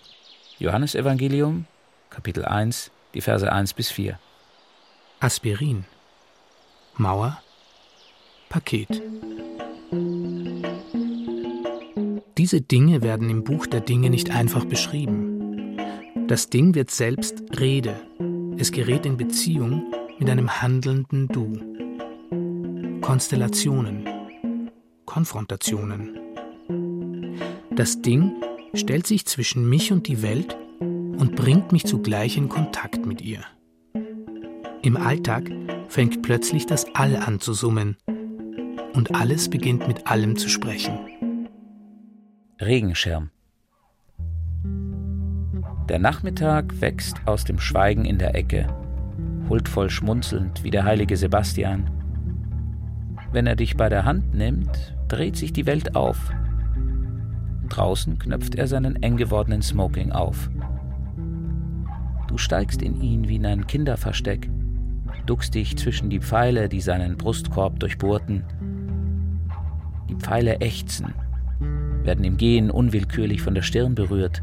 Johannesevangelium, 0.58 1.66
Kapitel 2.10 2.44
1, 2.44 2.92
die 3.14 3.20
Verse 3.20 3.50
1 3.50 3.74
bis 3.74 3.90
4. 3.90 4.18
Aspirin, 5.18 5.84
Mauer, 6.94 7.42
Paket. 8.48 9.02
Diese 12.42 12.60
Dinge 12.60 13.02
werden 13.02 13.30
im 13.30 13.44
Buch 13.44 13.68
der 13.68 13.78
Dinge 13.78 14.10
nicht 14.10 14.32
einfach 14.32 14.64
beschrieben. 14.64 15.76
Das 16.26 16.50
Ding 16.50 16.74
wird 16.74 16.90
selbst 16.90 17.40
Rede. 17.56 17.94
Es 18.58 18.72
gerät 18.72 19.06
in 19.06 19.16
Beziehung 19.16 19.84
mit 20.18 20.28
einem 20.28 20.60
handelnden 20.60 21.28
Du. 21.28 21.52
Konstellationen, 23.00 24.08
Konfrontationen. 25.04 26.18
Das 27.70 28.02
Ding 28.02 28.32
stellt 28.74 29.06
sich 29.06 29.24
zwischen 29.24 29.68
mich 29.68 29.92
und 29.92 30.08
die 30.08 30.20
Welt 30.22 30.56
und 30.80 31.36
bringt 31.36 31.70
mich 31.70 31.84
zugleich 31.84 32.36
in 32.36 32.48
Kontakt 32.48 33.06
mit 33.06 33.22
ihr. 33.22 33.44
Im 34.82 34.96
Alltag 34.96 35.48
fängt 35.86 36.22
plötzlich 36.22 36.66
das 36.66 36.92
All 36.96 37.14
an 37.14 37.38
zu 37.38 37.52
summen 37.52 37.98
und 38.94 39.14
alles 39.14 39.48
beginnt 39.48 39.86
mit 39.86 40.08
allem 40.08 40.36
zu 40.36 40.48
sprechen. 40.48 40.98
Regenschirm. 42.64 43.30
Der 45.88 45.98
Nachmittag 45.98 46.80
wächst 46.80 47.16
aus 47.26 47.44
dem 47.44 47.58
Schweigen 47.58 48.04
in 48.04 48.18
der 48.18 48.36
Ecke, 48.36 48.68
huldvoll 49.48 49.90
schmunzelnd 49.90 50.62
wie 50.62 50.70
der 50.70 50.84
heilige 50.84 51.16
Sebastian. 51.16 51.90
Wenn 53.32 53.48
er 53.48 53.56
dich 53.56 53.76
bei 53.76 53.88
der 53.88 54.04
Hand 54.04 54.34
nimmt, 54.34 54.96
dreht 55.08 55.36
sich 55.36 55.52
die 55.52 55.66
Welt 55.66 55.96
auf. 55.96 56.32
Draußen 57.68 58.18
knöpft 58.18 58.54
er 58.54 58.68
seinen 58.68 59.02
eng 59.02 59.16
gewordenen 59.16 59.62
Smoking 59.62 60.12
auf. 60.12 60.48
Du 62.28 62.38
steigst 62.38 62.80
in 62.80 63.00
ihn 63.00 63.28
wie 63.28 63.36
in 63.36 63.46
ein 63.46 63.66
Kinderversteck, 63.66 64.48
duckst 65.26 65.54
dich 65.54 65.76
zwischen 65.76 66.10
die 66.10 66.20
Pfeile, 66.20 66.68
die 66.68 66.80
seinen 66.80 67.16
Brustkorb 67.16 67.80
durchbohrten. 67.80 68.44
Die 70.08 70.14
Pfeile 70.14 70.60
ächzen, 70.60 71.12
werden 72.04 72.24
im 72.24 72.36
Gehen 72.36 72.70
unwillkürlich 72.70 73.42
von 73.42 73.54
der 73.54 73.62
Stirn 73.62 73.94
berührt. 73.94 74.42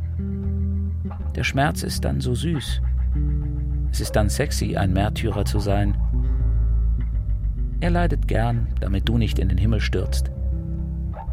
Der 1.36 1.44
Schmerz 1.44 1.84
ist 1.84 2.06
dann 2.06 2.22
so 2.22 2.36
süß. 2.36 2.82
Es 3.92 4.02
ist 4.02 4.16
dann 4.16 4.30
sexy, 4.30 4.76
ein 4.76 4.94
Märtyrer 4.94 5.46
zu 5.46 5.60
sein. 5.60 5.96
Er 7.80 7.92
leidet 7.92 8.28
gern, 8.28 8.68
damit 8.80 9.08
du 9.08 9.18
nicht 9.18 9.40
in 9.40 9.50
den 9.50 9.58
Himmel 9.58 9.80
stürzt. 9.80 10.32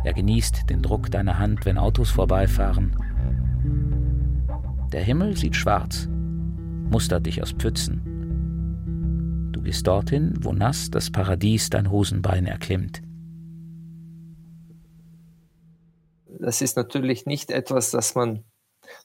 Er 0.04 0.12
genießt 0.12 0.70
den 0.70 0.82
Druck 0.82 1.10
deiner 1.10 1.38
Hand, 1.38 1.66
wenn 1.66 1.78
Autos 1.78 2.10
vorbeifahren. 2.10 2.92
Der 4.92 5.02
Himmel 5.02 5.36
sieht 5.36 5.56
schwarz, 5.56 6.08
mustert 6.90 7.26
dich 7.26 7.42
aus 7.42 7.52
Pfützen. 7.52 9.50
Du 9.50 9.60
gehst 9.62 9.86
dorthin, 9.86 10.34
wo 10.40 10.52
nass 10.52 10.90
das 10.90 11.10
Paradies 11.10 11.70
dein 11.70 11.90
Hosenbein 11.90 12.46
erklimmt. 12.46 13.02
Das 16.40 16.61
ist 16.61 16.77
natürlich 16.77 17.27
nicht 17.27 17.51
etwas, 17.51 17.90
das 17.90 18.14
man 18.14 18.44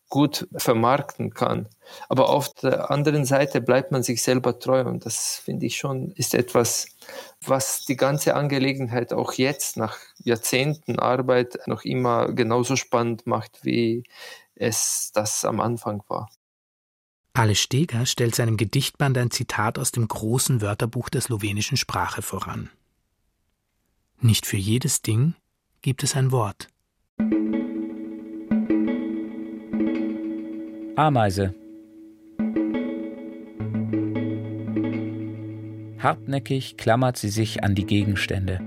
gut 0.10 0.48
vermarkten 0.56 1.34
kann. 1.34 1.68
Aber 2.10 2.30
auf 2.30 2.54
der 2.54 2.92
anderen 2.92 3.26
Seite 3.26 3.62
bleibt 3.62 3.92
man 3.92 4.04
sich 4.04 4.22
selber 4.22 4.60
treu 4.60 4.82
und 4.84 5.06
das 5.06 5.38
finde 5.38 5.66
ich 5.66 5.78
schon 5.78 6.12
ist 6.12 6.36
etwas, 6.36 6.88
was 7.46 7.86
die 7.86 7.96
ganze 7.96 8.36
Angelegenheit 8.36 9.14
auch 9.14 9.34
jetzt 9.34 9.78
nach 9.78 9.98
Jahrzehnten 10.24 11.00
Arbeit 11.00 11.58
noch 11.66 11.84
immer 11.84 12.32
genauso 12.34 12.76
spannend 12.76 13.26
macht, 13.26 13.64
wie 13.64 14.04
es 14.56 15.12
das 15.14 15.46
am 15.46 15.60
Anfang 15.60 16.04
war. 16.08 16.30
Ale 17.34 17.56
Steger 17.56 18.06
stellt 18.06 18.36
seinem 18.36 18.58
Gedichtband 18.58 19.18
ein 19.18 19.32
Zitat 19.32 19.80
aus 19.80 19.92
dem 19.92 20.08
großen 20.08 20.62
Wörterbuch 20.62 21.10
der 21.10 21.22
slowenischen 21.22 21.78
Sprache 21.78 22.22
voran. 22.22 22.70
Nicht 24.20 24.46
für 24.46 24.58
jedes 24.58 25.02
Ding 25.02 25.34
gibt 25.82 26.04
es 26.04 26.16
ein 26.16 26.32
Wort. 26.32 26.68
Ameise. 30.96 31.56
Hartnäckig 35.98 36.78
klammert 36.78 37.18
sie 37.18 37.30
sich 37.30 37.64
an 37.64 37.76
die 37.76 37.86
Gegenstände. 37.86 38.60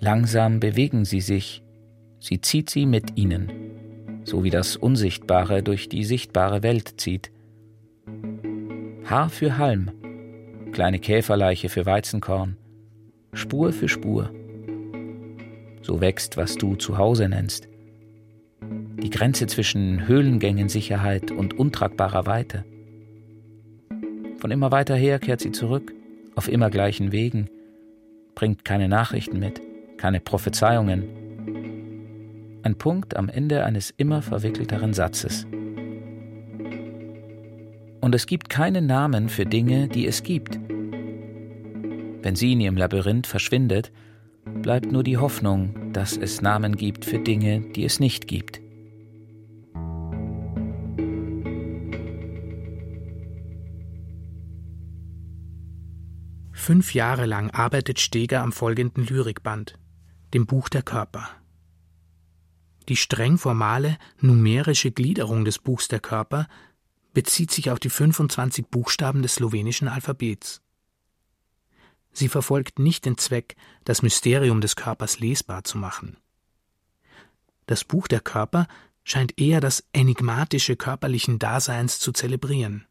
Langsam 0.00 0.60
bewegen 0.60 1.04
sie 1.04 1.20
sich, 1.20 1.62
sie 2.18 2.40
zieht 2.40 2.70
sie 2.70 2.86
mit 2.86 3.16
ihnen, 3.16 4.22
so 4.24 4.42
wie 4.42 4.50
das 4.50 4.76
Unsichtbare 4.76 5.62
durch 5.62 5.88
die 5.88 6.04
sichtbare 6.04 6.62
Welt 6.62 7.00
zieht. 7.00 7.30
Haar 9.04 9.28
für 9.28 9.56
Halm, 9.58 9.90
kleine 10.72 10.98
Käferleiche 10.98 11.68
für 11.68 11.86
Weizenkorn, 11.86 12.56
Spur 13.32 13.72
für 13.72 13.88
Spur. 13.88 14.30
So 15.90 16.00
wächst, 16.00 16.36
was 16.36 16.54
du 16.54 16.76
zu 16.76 16.98
Hause 16.98 17.28
nennst. 17.28 17.66
Die 18.62 19.10
Grenze 19.10 19.48
zwischen 19.48 20.06
Höhlengängensicherheit 20.06 21.32
und 21.32 21.58
untragbarer 21.58 22.26
Weite. 22.26 22.64
Von 24.38 24.52
immer 24.52 24.70
weiter 24.70 24.94
her 24.94 25.18
kehrt 25.18 25.40
sie 25.40 25.50
zurück, 25.50 25.92
auf 26.36 26.46
immer 26.46 26.70
gleichen 26.70 27.10
Wegen, 27.10 27.48
bringt 28.36 28.64
keine 28.64 28.88
Nachrichten 28.88 29.40
mit, 29.40 29.60
keine 29.96 30.20
Prophezeiungen. 30.20 31.08
Ein 32.62 32.76
Punkt 32.76 33.16
am 33.16 33.28
Ende 33.28 33.64
eines 33.64 33.92
immer 33.96 34.22
verwickelteren 34.22 34.94
Satzes. 34.94 35.44
Und 38.00 38.14
es 38.14 38.26
gibt 38.26 38.48
keinen 38.48 38.86
Namen 38.86 39.28
für 39.28 39.44
Dinge, 39.44 39.88
die 39.88 40.06
es 40.06 40.22
gibt. 40.22 40.56
Wenn 42.22 42.36
sie 42.36 42.52
in 42.52 42.60
ihrem 42.60 42.76
Labyrinth 42.76 43.26
verschwindet, 43.26 43.90
bleibt 44.62 44.92
nur 44.92 45.02
die 45.02 45.16
Hoffnung, 45.18 45.92
dass 45.92 46.16
es 46.16 46.42
Namen 46.42 46.76
gibt 46.76 47.04
für 47.04 47.18
Dinge, 47.18 47.60
die 47.60 47.84
es 47.84 48.00
nicht 48.00 48.26
gibt. 48.26 48.60
Fünf 56.52 56.94
Jahre 56.94 57.26
lang 57.26 57.50
arbeitet 57.50 57.98
Steger 57.98 58.42
am 58.42 58.52
folgenden 58.52 59.06
Lyrikband, 59.06 59.78
dem 60.34 60.46
Buch 60.46 60.68
der 60.68 60.82
Körper. 60.82 61.28
Die 62.88 62.96
streng 62.96 63.38
formale, 63.38 63.98
numerische 64.20 64.90
Gliederung 64.90 65.44
des 65.44 65.58
Buchs 65.58 65.88
der 65.88 66.00
Körper 66.00 66.48
bezieht 67.12 67.50
sich 67.50 67.70
auf 67.70 67.80
die 67.80 67.90
25 67.90 68.66
Buchstaben 68.66 69.22
des 69.22 69.36
slowenischen 69.36 69.88
Alphabets. 69.88 70.62
Sie 72.12 72.28
verfolgt 72.28 72.78
nicht 72.78 73.04
den 73.04 73.18
Zweck, 73.18 73.56
das 73.84 74.02
Mysterium 74.02 74.60
des 74.60 74.76
Körpers 74.76 75.20
lesbar 75.20 75.64
zu 75.64 75.78
machen. 75.78 76.16
Das 77.66 77.84
Buch 77.84 78.08
der 78.08 78.20
Körper 78.20 78.66
scheint 79.04 79.40
eher 79.40 79.60
das 79.60 79.84
enigmatische 79.92 80.76
körperlichen 80.76 81.38
Daseins 81.38 81.98
zu 81.98 82.12
zelebrieren. 82.12 82.86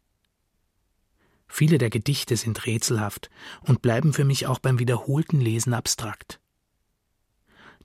Viele 1.48 1.78
der 1.78 1.90
Gedichte 1.90 2.38
sind 2.38 2.66
rätselhaft 2.66 3.30
und 3.62 3.82
bleiben 3.82 4.14
für 4.14 4.24
mich 4.24 4.48
auch 4.48 4.60
beim 4.60 4.80
wiederholten 4.80 5.42
Lesen 5.42 5.74
abstrakt. 5.74 6.40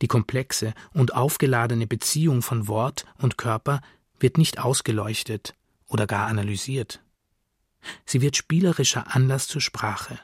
Die 0.03 0.09
komplexe 0.09 0.75
und 0.92 1.14
aufgeladene 1.14 1.87
Beziehung 1.87 2.42
von 2.42 2.68
Wort 2.68 3.07
und 3.18 3.38
Körper 3.38 3.81
wird 4.18 4.38
nicht 4.38 4.59
ausgeleuchtet, 4.59 5.55
oder 5.87 6.07
gar 6.07 6.27
analysiert. 6.27 7.03
Sie 8.05 8.20
wird 8.20 8.37
spielerischer 8.37 9.14
Anlass 9.14 9.47
zur 9.47 9.61
Sprache. 9.61 10.18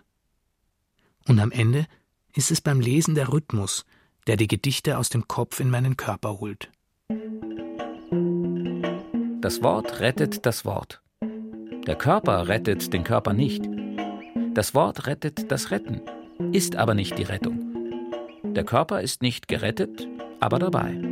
Und 1.30 1.38
am 1.38 1.52
Ende 1.52 1.86
ist 2.34 2.50
es 2.50 2.60
beim 2.60 2.80
Lesen 2.80 3.14
der 3.14 3.32
Rhythmus, 3.32 3.86
der 4.26 4.36
die 4.36 4.48
Gedichte 4.48 4.98
aus 4.98 5.10
dem 5.10 5.28
Kopf 5.28 5.60
in 5.60 5.70
meinen 5.70 5.96
Körper 5.96 6.40
holt. 6.40 6.72
Das 9.40 9.62
Wort 9.62 10.00
rettet 10.00 10.44
das 10.44 10.64
Wort. 10.64 11.00
Der 11.86 11.94
Körper 11.94 12.48
rettet 12.48 12.92
den 12.92 13.04
Körper 13.04 13.32
nicht. 13.32 13.64
Das 14.54 14.74
Wort 14.74 15.06
rettet 15.06 15.52
das 15.52 15.70
Retten, 15.70 16.02
ist 16.50 16.74
aber 16.74 16.94
nicht 16.94 17.16
die 17.16 17.22
Rettung. 17.22 17.60
Der 18.42 18.64
Körper 18.64 19.00
ist 19.00 19.22
nicht 19.22 19.46
gerettet, 19.46 20.08
aber 20.40 20.58
dabei. 20.58 21.09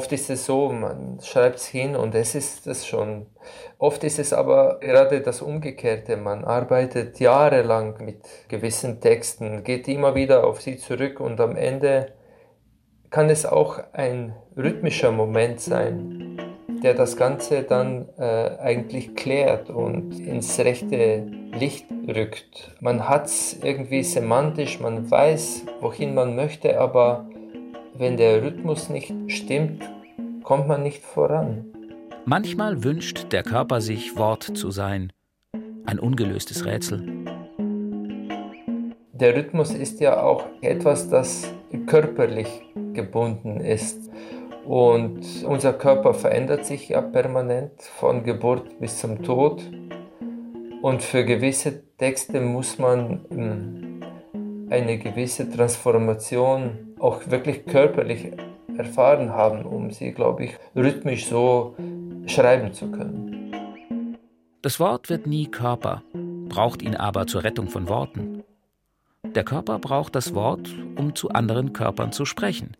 Oft 0.00 0.12
ist 0.12 0.30
es 0.30 0.46
so, 0.46 0.70
man 0.70 1.18
schreibt 1.22 1.56
es 1.56 1.66
hin 1.66 1.94
und 1.94 2.14
es 2.14 2.34
ist 2.34 2.66
es 2.66 2.86
schon. 2.86 3.26
Oft 3.76 4.02
ist 4.02 4.18
es 4.18 4.32
aber 4.32 4.80
gerade 4.80 5.20
das 5.20 5.42
Umgekehrte. 5.42 6.16
Man 6.16 6.42
arbeitet 6.42 7.20
jahrelang 7.20 8.02
mit 8.02 8.22
gewissen 8.48 9.02
Texten, 9.02 9.62
geht 9.62 9.88
immer 9.88 10.14
wieder 10.14 10.44
auf 10.46 10.62
sie 10.62 10.78
zurück 10.78 11.20
und 11.20 11.38
am 11.38 11.54
Ende 11.54 12.14
kann 13.10 13.28
es 13.28 13.44
auch 13.44 13.78
ein 13.92 14.34
rhythmischer 14.56 15.12
Moment 15.12 15.60
sein, 15.60 16.38
der 16.82 16.94
das 16.94 17.18
Ganze 17.18 17.64
dann 17.64 18.08
äh, 18.18 18.56
eigentlich 18.58 19.14
klärt 19.14 19.68
und 19.68 20.18
ins 20.18 20.58
rechte 20.60 21.26
Licht 21.52 21.84
rückt. 22.08 22.74
Man 22.80 23.06
hat 23.06 23.26
es 23.26 23.54
irgendwie 23.62 24.02
semantisch, 24.02 24.80
man 24.80 25.10
weiß, 25.10 25.66
wohin 25.82 26.14
man 26.14 26.36
möchte, 26.36 26.80
aber 26.80 27.26
wenn 28.00 28.16
der 28.16 28.42
Rhythmus 28.42 28.88
nicht 28.88 29.12
stimmt, 29.26 29.84
kommt 30.42 30.66
man 30.66 30.82
nicht 30.82 31.04
voran. 31.04 31.66
Manchmal 32.24 32.82
wünscht 32.82 33.30
der 33.30 33.42
Körper 33.42 33.82
sich, 33.82 34.16
Wort 34.16 34.42
zu 34.42 34.70
sein. 34.70 35.12
Ein 35.84 35.98
ungelöstes 35.98 36.64
Rätsel. 36.64 37.06
Der 39.12 39.36
Rhythmus 39.36 39.74
ist 39.74 40.00
ja 40.00 40.22
auch 40.22 40.46
etwas, 40.62 41.10
das 41.10 41.52
körperlich 41.86 42.48
gebunden 42.94 43.60
ist. 43.60 44.10
Und 44.66 45.44
unser 45.44 45.74
Körper 45.74 46.14
verändert 46.14 46.64
sich 46.64 46.88
ja 46.88 47.02
permanent 47.02 47.82
von 47.82 48.24
Geburt 48.24 48.80
bis 48.80 48.98
zum 48.98 49.22
Tod. 49.22 49.62
Und 50.80 51.02
für 51.02 51.26
gewisse 51.26 51.82
Texte 51.98 52.40
muss 52.40 52.78
man 52.78 53.26
hm, 53.28 53.89
eine 54.70 54.98
gewisse 54.98 55.50
Transformation 55.50 56.94
auch 56.98 57.20
wirklich 57.26 57.66
körperlich 57.66 58.32
erfahren 58.78 59.30
haben, 59.30 59.64
um 59.64 59.90
sie, 59.90 60.12
glaube 60.12 60.44
ich, 60.44 60.56
rhythmisch 60.74 61.26
so 61.26 61.74
schreiben 62.26 62.72
zu 62.72 62.90
können. 62.90 63.56
Das 64.62 64.78
Wort 64.78 65.10
wird 65.10 65.26
nie 65.26 65.46
Körper, 65.46 66.02
braucht 66.48 66.82
ihn 66.82 66.94
aber 66.94 67.26
zur 67.26 67.44
Rettung 67.44 67.68
von 67.68 67.88
Worten. 67.88 68.44
Der 69.24 69.44
Körper 69.44 69.78
braucht 69.78 70.14
das 70.14 70.34
Wort, 70.34 70.70
um 70.96 71.14
zu 71.14 71.30
anderen 71.30 71.72
Körpern 71.72 72.12
zu 72.12 72.24
sprechen. 72.24 72.76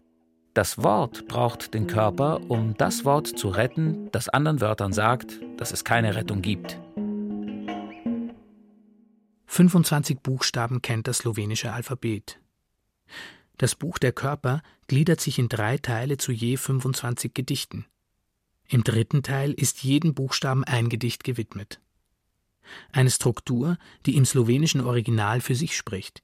Das 0.55 0.83
Wort 0.83 1.29
braucht 1.29 1.75
den 1.75 1.87
Körper, 1.87 2.41
um 2.49 2.75
das 2.77 3.05
Wort 3.05 3.27
zu 3.27 3.49
retten, 3.49 4.09
das 4.11 4.29
anderen 4.29 4.61
Wörtern 4.61 4.93
sagt, 4.93 5.41
dass 5.59 5.73
es 5.73 5.85
keine 5.85 6.17
Rettung 6.17 6.43
gibt. 6.43 6.81
25 9.53 10.21
Buchstaben 10.21 10.81
kennt 10.81 11.09
das 11.09 11.19
slowenische 11.19 11.73
Alphabet. 11.73 12.39
Das 13.59 13.75
Buch 13.75 13.99
der 13.99 14.13
Körper 14.13 14.63
gliedert 14.87 15.21
sich 15.21 15.41
in 15.41 15.49
drei 15.49 15.77
Teile 15.77 16.19
zu 16.19 16.31
je 16.31 16.57
25 16.57 17.35
Gedichten. 17.35 17.85
Im 18.69 18.85
dritten 18.85 19.25
Teil 19.25 19.53
ist 19.53 19.83
jedem 19.83 20.15
Buchstaben 20.15 20.63
ein 20.63 20.89
Gedicht 20.89 21.25
gewidmet. 21.25 21.81
Eine 22.93 23.11
Struktur, 23.11 23.77
die 24.07 24.15
im 24.15 24.25
slowenischen 24.25 24.83
Original 24.83 25.41
für 25.41 25.57
sich 25.57 25.77
spricht 25.77 26.23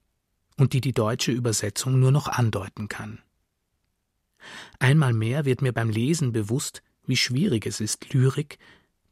und 0.57 0.73
die 0.73 0.81
die 0.81 0.93
deutsche 0.93 1.33
Übersetzung 1.33 1.99
nur 1.99 2.13
noch 2.13 2.29
andeuten 2.29 2.87
kann. 2.87 3.19
Einmal 4.79 5.13
mehr 5.13 5.45
wird 5.45 5.63
mir 5.63 5.73
beim 5.73 5.91
Lesen 5.91 6.31
bewusst, 6.31 6.81
wie 7.07 7.17
schwierig 7.17 7.67
es 7.67 7.81
ist, 7.81 8.15
Lyrik, 8.15 8.61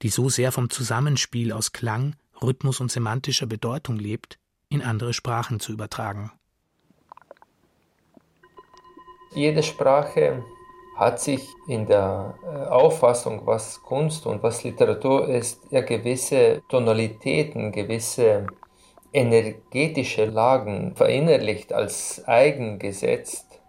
die 0.02 0.08
so 0.08 0.28
sehr 0.28 0.52
vom 0.52 0.70
Zusammenspiel 0.70 1.50
aus 1.50 1.72
Klang, 1.72 2.14
Rhythmus 2.46 2.80
und 2.80 2.90
semantischer 2.90 3.46
Bedeutung 3.46 3.96
lebt, 3.96 4.38
in 4.68 4.82
andere 4.82 5.12
Sprachen 5.12 5.60
zu 5.60 5.72
übertragen. 5.72 6.32
Jede 9.34 9.62
Sprache 9.62 10.44
hat 10.96 11.20
sich 11.20 11.48
in 11.66 11.86
der 11.86 12.34
äh, 12.44 12.68
Auffassung, 12.68 13.46
was 13.46 13.82
Kunst 13.82 14.26
und 14.26 14.42
was 14.42 14.62
Literatur 14.62 15.28
ist, 15.28 15.60
ja 15.70 15.80
gewisse 15.80 16.62
Tonalitäten, 16.68 17.72
gewisse 17.72 18.46
energetische 19.12 20.24
Lagen 20.26 20.94
verinnerlicht, 20.94 21.72
als 21.72 22.22
eigen 22.26 22.78
gesetzt. 22.78 23.60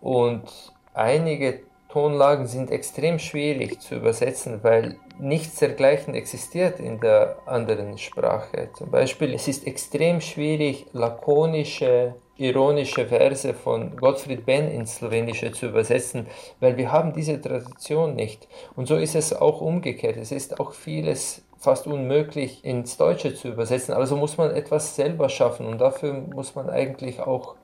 Und 0.00 0.72
einige 0.94 1.62
Tonlagen 1.88 2.46
sind 2.46 2.70
extrem 2.70 3.18
schwierig 3.18 3.80
zu 3.80 3.96
übersetzen, 3.96 4.62
weil 4.62 4.98
nichts 5.18 5.58
dergleichen 5.58 6.14
existiert 6.14 6.80
in 6.80 7.00
der 7.00 7.36
anderen 7.46 7.98
Sprache. 7.98 8.70
Zum 8.74 8.90
Beispiel, 8.90 9.34
es 9.34 9.48
ist 9.48 9.66
extrem 9.66 10.20
schwierig, 10.20 10.86
lakonische, 10.92 12.14
ironische 12.36 13.06
Verse 13.06 13.52
von 13.54 13.96
Gottfried 13.96 14.46
Benn 14.46 14.70
ins 14.70 14.96
Slowenische 14.96 15.52
zu 15.52 15.66
übersetzen, 15.66 16.26
weil 16.60 16.76
wir 16.76 16.92
haben 16.92 17.12
diese 17.12 17.40
Tradition 17.40 18.14
nicht. 18.14 18.48
Und 18.76 18.86
so 18.86 18.96
ist 18.96 19.14
es 19.14 19.32
auch 19.34 19.60
umgekehrt. 19.60 20.16
Es 20.16 20.32
ist 20.32 20.60
auch 20.60 20.72
vieles 20.72 21.42
fast 21.58 21.86
unmöglich 21.86 22.64
ins 22.64 22.96
Deutsche 22.96 23.34
zu 23.34 23.48
übersetzen. 23.48 23.94
Also 23.94 24.16
muss 24.16 24.38
man 24.38 24.52
etwas 24.52 24.94
selber 24.94 25.28
schaffen 25.28 25.66
und 25.66 25.78
dafür 25.78 26.14
muss 26.14 26.54
man 26.54 26.70
eigentlich 26.70 27.20
auch, 27.20 27.56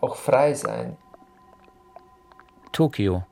auch 0.00 0.16
frei 0.16 0.54
sein. 0.54 0.96
Tokio 2.72 3.24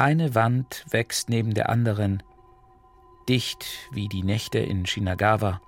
eine 0.00 0.34
Wand 0.34 0.86
wächst 0.88 1.28
neben 1.28 1.52
der 1.52 1.68
anderen, 1.68 2.22
dicht 3.28 3.66
wie 3.92 4.08
die 4.08 4.22
Nächte 4.22 4.58
in 4.58 4.86
Shinagawa. 4.86 5.60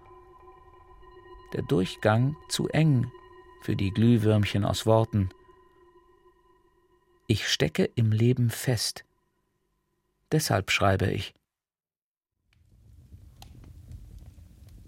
Der 1.52 1.60
Durchgang 1.60 2.34
zu 2.48 2.66
eng 2.68 3.12
für 3.60 3.76
die 3.76 3.90
Glühwürmchen 3.90 4.64
aus 4.64 4.86
Worten. 4.86 5.28
Ich 7.26 7.46
stecke 7.46 7.84
im 7.94 8.10
Leben 8.10 8.48
fest. 8.48 9.04
Deshalb 10.32 10.70
schreibe 10.70 11.10
ich. 11.10 11.34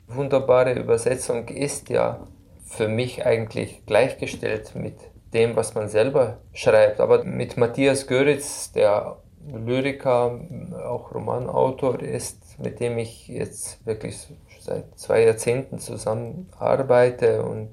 Wunderbare 0.07 0.73
Übersetzung 0.73 1.49
ist 1.49 1.91
ja 1.91 2.27
für 2.65 2.89
mich 2.89 3.27
eigentlich 3.27 3.85
gleichgestellt 3.85 4.75
mit 4.75 4.97
dem, 5.35 5.55
was 5.55 5.75
man 5.75 5.91
selber 5.91 6.41
schreibt. 6.55 6.99
Aber 6.99 7.25
mit 7.25 7.59
Matthias 7.59 8.07
Göritz, 8.07 8.73
der 8.73 9.19
Lyriker, 9.47 10.41
auch 10.87 11.15
Romanautor 11.15 12.01
ist, 12.01 12.59
mit 12.59 12.81
dem 12.81 12.99
ich 12.99 13.29
jetzt 13.29 13.85
wirklich 13.87 14.17
seit 14.61 14.99
zwei 14.99 15.25
Jahrzehnten 15.25 15.79
zusammenarbeite 15.79 17.43
und 17.43 17.71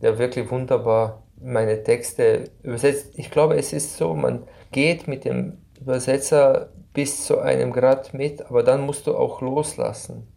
der 0.00 0.18
wirklich 0.18 0.50
wunderbar 0.50 1.22
meine 1.40 1.82
Texte 1.82 2.50
übersetzt. 2.62 3.12
Ich 3.16 3.30
glaube, 3.30 3.56
es 3.56 3.72
ist 3.72 3.96
so, 3.96 4.14
man 4.14 4.44
geht 4.70 5.08
mit 5.08 5.24
dem 5.24 5.58
Übersetzer 5.80 6.70
bis 6.92 7.26
zu 7.26 7.38
einem 7.40 7.72
Grad 7.72 8.14
mit, 8.14 8.46
aber 8.46 8.62
dann 8.62 8.82
musst 8.82 9.06
du 9.06 9.16
auch 9.16 9.40
loslassen. 9.40 10.28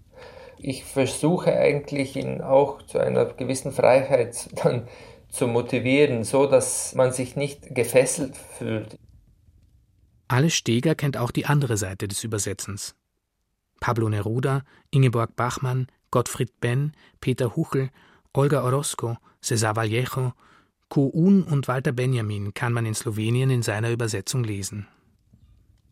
Ich 0.58 0.86
versuche 0.86 1.56
eigentlich 1.56 2.16
ihn 2.16 2.42
auch 2.42 2.82
zu 2.82 2.98
einer 2.98 3.26
gewissen 3.26 3.72
Freiheit 3.72 4.50
dann 4.64 4.88
zu 5.30 5.48
motivieren, 5.48 6.24
so 6.24 6.48
dass 6.48 6.96
man 6.96 7.12
sich 7.12 7.36
nicht 7.36 7.76
gefesselt 7.76 8.38
fühlt. 8.38 8.98
Alle 10.28 10.50
Steger 10.50 10.96
kennt 10.96 11.18
auch 11.18 11.32
die 11.32 11.46
andere 11.46 11.78
Seite 11.78 12.08
des 12.08 12.24
Übersetzens. 12.24 12.96
Pablo 13.80 14.10
Neruda, 14.10 14.64
Ingeborg 14.90 15.36
Bachmann, 15.36 15.88
Gottfried 16.10 16.60
Benn, 16.60 16.94
Peter 17.22 17.56
Huchel, 17.56 17.90
Olga 18.34 18.64
Orozco, 18.64 19.18
Cesar 19.42 19.76
Vallejo, 19.76 20.34
Kuhn 20.90 21.44
und 21.44 21.68
Walter 21.68 21.92
Benjamin 21.92 22.54
kann 22.54 22.74
man 22.74 22.86
in 22.86 22.96
Slowenien 22.96 23.50
in 23.50 23.62
seiner 23.62 23.92
Übersetzung 23.92 24.44
lesen. 24.44 24.88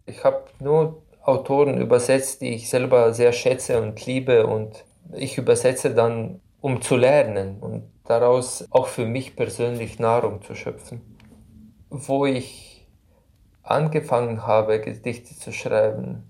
Ich 0.05 0.23
habe 0.23 0.45
nur 0.59 1.03
Autoren 1.23 1.79
übersetzt, 1.79 2.41
die 2.41 2.55
ich 2.55 2.69
selber 2.69 3.13
sehr 3.13 3.33
schätze 3.33 3.81
und 3.81 4.05
liebe 4.05 4.47
und 4.47 4.83
ich 5.13 5.37
übersetze 5.37 5.93
dann, 5.93 6.41
um 6.59 6.81
zu 6.81 6.95
lernen 6.95 7.59
und 7.59 7.83
daraus 8.05 8.65
auch 8.71 8.87
für 8.87 9.05
mich 9.05 9.35
persönlich 9.35 9.99
Nahrung 9.99 10.41
zu 10.41 10.55
schöpfen. 10.55 11.01
Wo 11.89 12.25
ich 12.25 12.72
angefangen 13.63 14.45
habe, 14.45 14.79
Gedichte 14.79 15.35
zu 15.37 15.51
schreiben, 15.51 16.29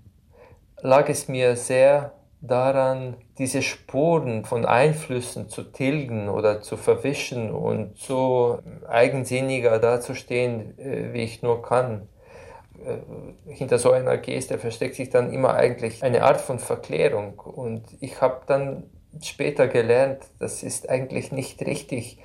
lag 0.80 1.08
es 1.08 1.28
mir 1.28 1.56
sehr 1.56 2.12
daran, 2.40 3.16
diese 3.38 3.62
Spuren 3.62 4.44
von 4.44 4.64
Einflüssen 4.64 5.48
zu 5.48 5.62
tilgen 5.62 6.28
oder 6.28 6.60
zu 6.60 6.76
verwischen 6.76 7.50
und 7.50 7.96
so 7.98 8.58
eigensinniger 8.86 9.78
dazustehen, 9.78 10.78
äh, 10.78 11.12
wie 11.12 11.22
ich 11.22 11.42
nur 11.42 11.62
kann. 11.62 12.08
Äh, 12.84 13.52
hinter 13.52 13.78
so 13.78 13.92
einer 13.92 14.18
Geste 14.18 14.58
versteckt 14.58 14.96
sich 14.96 15.10
dann 15.10 15.32
immer 15.32 15.54
eigentlich 15.54 16.02
eine 16.02 16.22
Art 16.22 16.40
von 16.40 16.58
Verklärung. 16.58 17.38
Und 17.38 17.84
ich 18.00 18.20
habe 18.20 18.42
dann 18.46 18.84
später 19.22 19.66
gelernt, 19.66 20.24
das 20.38 20.62
ist 20.62 20.90
eigentlich 20.90 21.32
nicht 21.32 21.62
richtig, 21.62 22.18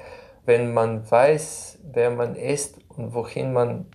wenn 0.46 0.74
man 0.74 1.10
weiß, 1.10 1.80
wer 1.84 2.10
man 2.10 2.36
ist 2.36 2.78
und 2.90 3.14
wohin 3.14 3.54
man 3.54 3.86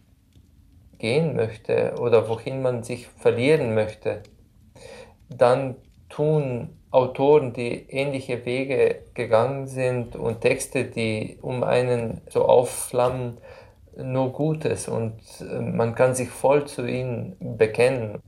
gehen 1.04 1.36
möchte 1.36 1.96
oder 2.00 2.30
wohin 2.30 2.62
man 2.62 2.82
sich 2.82 3.08
verlieren 3.08 3.74
möchte, 3.74 4.22
dann 5.28 5.76
tun 6.08 6.78
Autoren, 6.90 7.52
die 7.52 7.90
ähnliche 7.90 8.46
Wege 8.46 9.02
gegangen 9.12 9.66
sind 9.66 10.16
und 10.16 10.40
Texte, 10.40 10.86
die 10.86 11.36
um 11.42 11.62
einen 11.62 12.22
so 12.30 12.46
aufflammen, 12.46 13.36
nur 13.98 14.32
Gutes 14.32 14.88
und 14.88 15.20
äh, 15.40 15.60
man 15.60 15.94
kann 15.94 16.14
sich 16.14 16.30
voll 16.30 16.64
zu 16.64 16.86
ihnen 16.86 17.36
bekennen. 17.38 18.22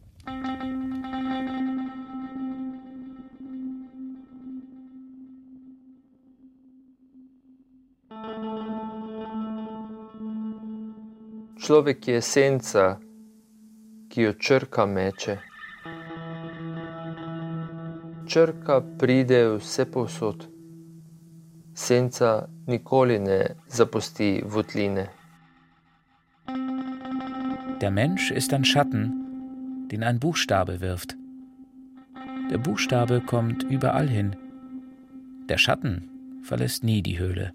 Človek 11.67 12.09
je 12.09 12.19
senca, 12.23 12.83
ki 14.07 14.23
jo 14.23 14.33
črka 14.39 14.85
meče. 14.87 15.33
Črka 18.31 18.77
pride 19.01 19.41
vse 19.57 19.87
posod, 19.91 20.47
senca 21.75 22.47
nikoli 22.71 23.19
ne 23.19 23.41
zapusti 23.67 24.29
votline. 24.47 25.09
Der 27.81 27.91
Mensch 27.91 28.31
ist 28.31 28.55
ein 28.55 28.65
Schatten, 28.65 29.11
den 29.91 30.05
ein 30.05 30.21
Buchstabe 30.21 30.81
wirft. 30.81 31.17
Der 32.53 32.59
Buchstabe 32.59 33.21
kommt 33.21 33.65
überall 33.65 34.07
hin. 34.07 34.37
Der 35.49 35.59
Schatten 35.59 36.41
verlässt 36.45 36.85
nie 36.85 37.03
die 37.03 37.19
Höhle. 37.19 37.53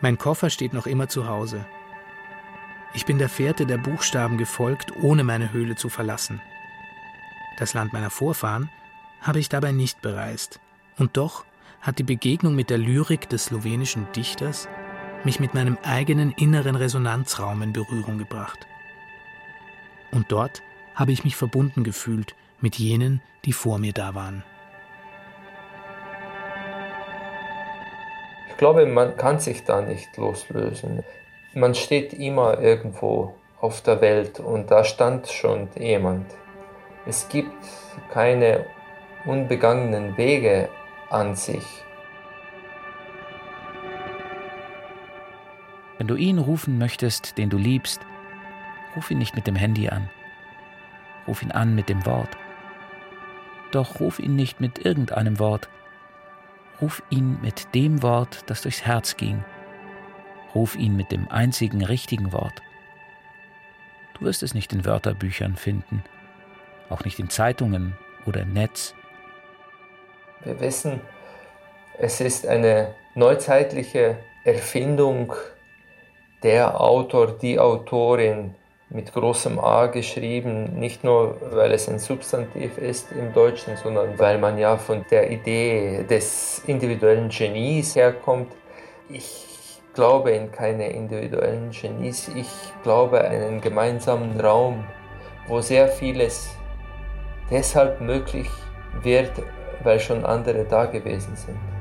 Mein 0.00 0.18
Koffer 0.18 0.50
steht 0.50 0.72
noch 0.72 0.86
immer 0.86 1.08
zu 1.08 1.28
Hause. 1.28 1.66
Ich 2.94 3.06
bin 3.06 3.18
der 3.18 3.28
Fährte 3.28 3.66
der 3.66 3.78
Buchstaben 3.78 4.38
gefolgt, 4.38 4.92
ohne 5.02 5.24
meine 5.24 5.52
Höhle 5.52 5.76
zu 5.76 5.88
verlassen. 5.88 6.40
Das 7.58 7.74
Land 7.74 7.92
meiner 7.92 8.10
Vorfahren 8.10 8.70
habe 9.20 9.38
ich 9.38 9.48
dabei 9.48 9.72
nicht 9.72 10.00
bereist. 10.00 10.60
Und 10.98 11.16
doch 11.16 11.44
hat 11.80 11.98
die 11.98 12.04
Begegnung 12.04 12.54
mit 12.54 12.70
der 12.70 12.78
Lyrik 12.78 13.28
des 13.28 13.46
slowenischen 13.46 14.06
Dichters 14.12 14.68
mich 15.24 15.38
mit 15.38 15.54
meinem 15.54 15.76
eigenen 15.82 16.32
inneren 16.32 16.76
Resonanzraum 16.76 17.62
in 17.62 17.72
Berührung 17.72 18.18
gebracht. 18.18 18.66
Und 20.10 20.32
dort 20.32 20.62
habe 20.94 21.12
ich 21.12 21.24
mich 21.24 21.36
verbunden 21.36 21.84
gefühlt 21.84 22.34
mit 22.60 22.76
jenen, 22.76 23.20
die 23.44 23.52
vor 23.52 23.78
mir 23.78 23.92
da 23.92 24.14
waren. 24.14 24.42
Glaube, 28.60 28.84
man 28.84 29.16
kann 29.16 29.40
sich 29.40 29.64
da 29.64 29.80
nicht 29.80 30.18
loslösen. 30.18 31.02
Man 31.54 31.74
steht 31.74 32.12
immer 32.12 32.60
irgendwo 32.60 33.34
auf 33.58 33.80
der 33.80 34.02
Welt 34.02 34.38
und 34.38 34.70
da 34.70 34.84
stand 34.84 35.28
schon 35.28 35.70
jemand. 35.78 36.26
Es 37.06 37.30
gibt 37.30 37.64
keine 38.12 38.66
unbegangenen 39.24 40.18
Wege 40.18 40.68
an 41.08 41.34
sich. 41.34 41.64
Wenn 45.96 46.06
du 46.06 46.16
ihn 46.16 46.38
rufen 46.38 46.76
möchtest, 46.76 47.38
den 47.38 47.48
du 47.48 47.56
liebst, 47.56 48.02
ruf 48.94 49.10
ihn 49.10 49.18
nicht 49.18 49.36
mit 49.36 49.46
dem 49.46 49.56
Handy 49.56 49.88
an. 49.88 50.10
Ruf 51.26 51.42
ihn 51.42 51.50
an 51.50 51.74
mit 51.74 51.88
dem 51.88 52.04
Wort. 52.04 52.36
Doch 53.70 54.00
ruf 54.00 54.18
ihn 54.18 54.36
nicht 54.36 54.60
mit 54.60 54.84
irgendeinem 54.84 55.38
Wort, 55.38 55.70
Ruf 56.80 57.02
ihn 57.10 57.38
mit 57.42 57.74
dem 57.74 58.02
Wort, 58.02 58.44
das 58.46 58.62
durchs 58.62 58.86
Herz 58.86 59.16
ging. 59.16 59.44
Ruf 60.54 60.76
ihn 60.76 60.96
mit 60.96 61.12
dem 61.12 61.28
einzigen 61.28 61.84
richtigen 61.84 62.32
Wort. 62.32 62.62
Du 64.14 64.24
wirst 64.24 64.42
es 64.42 64.54
nicht 64.54 64.72
in 64.72 64.84
Wörterbüchern 64.84 65.56
finden, 65.56 66.02
auch 66.88 67.04
nicht 67.04 67.18
in 67.18 67.30
Zeitungen 67.30 67.96
oder 68.26 68.42
im 68.42 68.52
Netz. 68.52 68.94
Wir 70.44 70.58
wissen, 70.60 71.00
es 71.98 72.20
ist 72.20 72.46
eine 72.46 72.94
neuzeitliche 73.14 74.18
Erfindung 74.44 75.34
der 76.42 76.80
Autor, 76.80 77.38
die 77.38 77.58
Autorin, 77.58 78.54
mit 78.90 79.12
großem 79.12 79.58
A 79.60 79.86
geschrieben, 79.86 80.78
nicht 80.78 81.04
nur 81.04 81.36
weil 81.52 81.72
es 81.72 81.88
ein 81.88 82.00
Substantiv 82.00 82.76
ist 82.76 83.12
im 83.12 83.32
Deutschen, 83.32 83.76
sondern 83.76 84.18
weil 84.18 84.38
man 84.38 84.58
ja 84.58 84.76
von 84.76 85.04
der 85.10 85.30
Idee 85.30 86.04
des 86.08 86.62
individuellen 86.66 87.28
Genies 87.28 87.94
herkommt. 87.94 88.52
Ich 89.08 89.80
glaube 89.94 90.32
in 90.32 90.50
keine 90.50 90.90
individuellen 90.90 91.70
Genies, 91.70 92.28
ich 92.34 92.50
glaube 92.82 93.20
an 93.20 93.30
einen 93.30 93.60
gemeinsamen 93.60 94.40
Raum, 94.40 94.84
wo 95.46 95.60
sehr 95.60 95.88
vieles 95.88 96.50
deshalb 97.48 98.00
möglich 98.00 98.48
wird, 99.02 99.32
weil 99.84 100.00
schon 100.00 100.24
andere 100.24 100.64
da 100.64 100.86
gewesen 100.86 101.36
sind. 101.36 101.79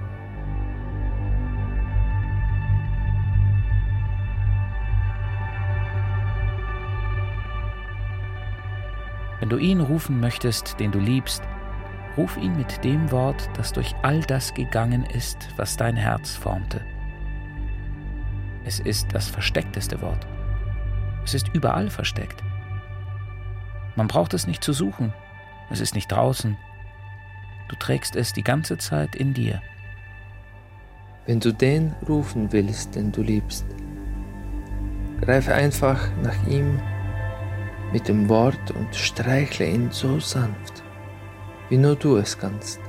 Wenn 9.40 9.50
du 9.50 9.58
ihn 9.58 9.80
rufen 9.80 10.20
möchtest, 10.20 10.80
den 10.80 10.92
du 10.92 11.00
liebst, 11.00 11.44
ruf 12.18 12.38
ihn 12.38 12.58
mit 12.58 12.84
dem 12.84 13.12
Wort, 13.12 13.50
das 13.56 13.72
durch 13.72 13.96
all 14.02 14.20
das 14.22 14.54
gegangen 14.54 15.06
ist, 15.06 15.48
was 15.56 15.78
dein 15.78 15.96
Herz 15.96 16.36
formte. 16.36 16.82
Es 18.66 18.80
ist 18.80 19.08
das 19.14 19.30
versteckteste 19.30 20.02
Wort. 20.02 20.28
Es 21.24 21.34
ist 21.34 21.48
überall 21.54 21.90
versteckt. 21.90 22.44
Man 23.96 24.08
braucht 24.08 24.34
es 24.34 24.48
nicht 24.48 24.64
zu 24.64 24.74
suchen. 24.74 25.14
Es 25.70 25.80
ist 25.80 25.96
nicht 25.96 26.12
draußen. 26.12 26.58
Du 27.70 27.76
trägst 27.76 28.16
es 28.16 28.34
die 28.34 28.44
ganze 28.44 28.78
Zeit 28.78 29.16
in 29.16 29.34
dir. 29.34 29.62
Wenn 31.26 31.40
du 31.40 31.54
den 31.54 31.94
rufen 32.08 32.52
willst, 32.52 32.96
den 32.96 33.12
du 33.12 33.22
liebst, 33.22 33.66
greif 35.22 35.48
einfach 35.48 36.00
nach 36.24 36.48
ihm 36.48 36.80
mit 37.92 38.08
dem 38.08 38.30
Wort 38.30 38.72
und 38.72 38.96
streichle 38.96 39.68
ihn 39.68 39.90
so 39.92 40.20
sanft, 40.20 40.84
wie 41.70 41.78
nur 41.78 41.96
du 41.96 42.18
es 42.18 42.38
kannst. 42.38 42.80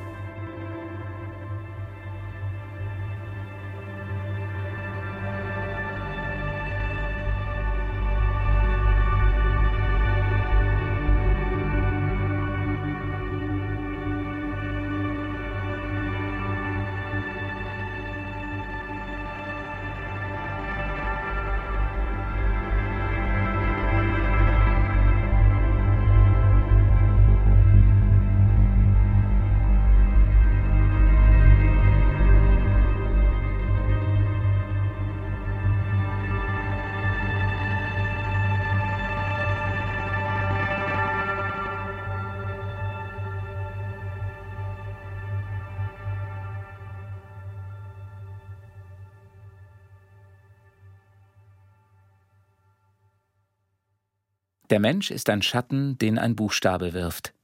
Der 54.80 54.92
Mensch 54.92 55.10
ist 55.10 55.28
ein 55.28 55.42
Schatten, 55.42 55.98
den 55.98 56.18
ein 56.18 56.34
Buchstabe 56.34 56.94
wirft. 56.94 57.34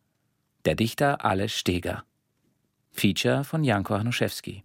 Der 0.64 0.74
Dichter 0.74 1.22
Ale 1.22 1.50
Steger. 1.50 2.02
Feature 2.92 3.44
von 3.44 3.62
Janko 3.62 3.98
Hanuszewski. 3.98 4.64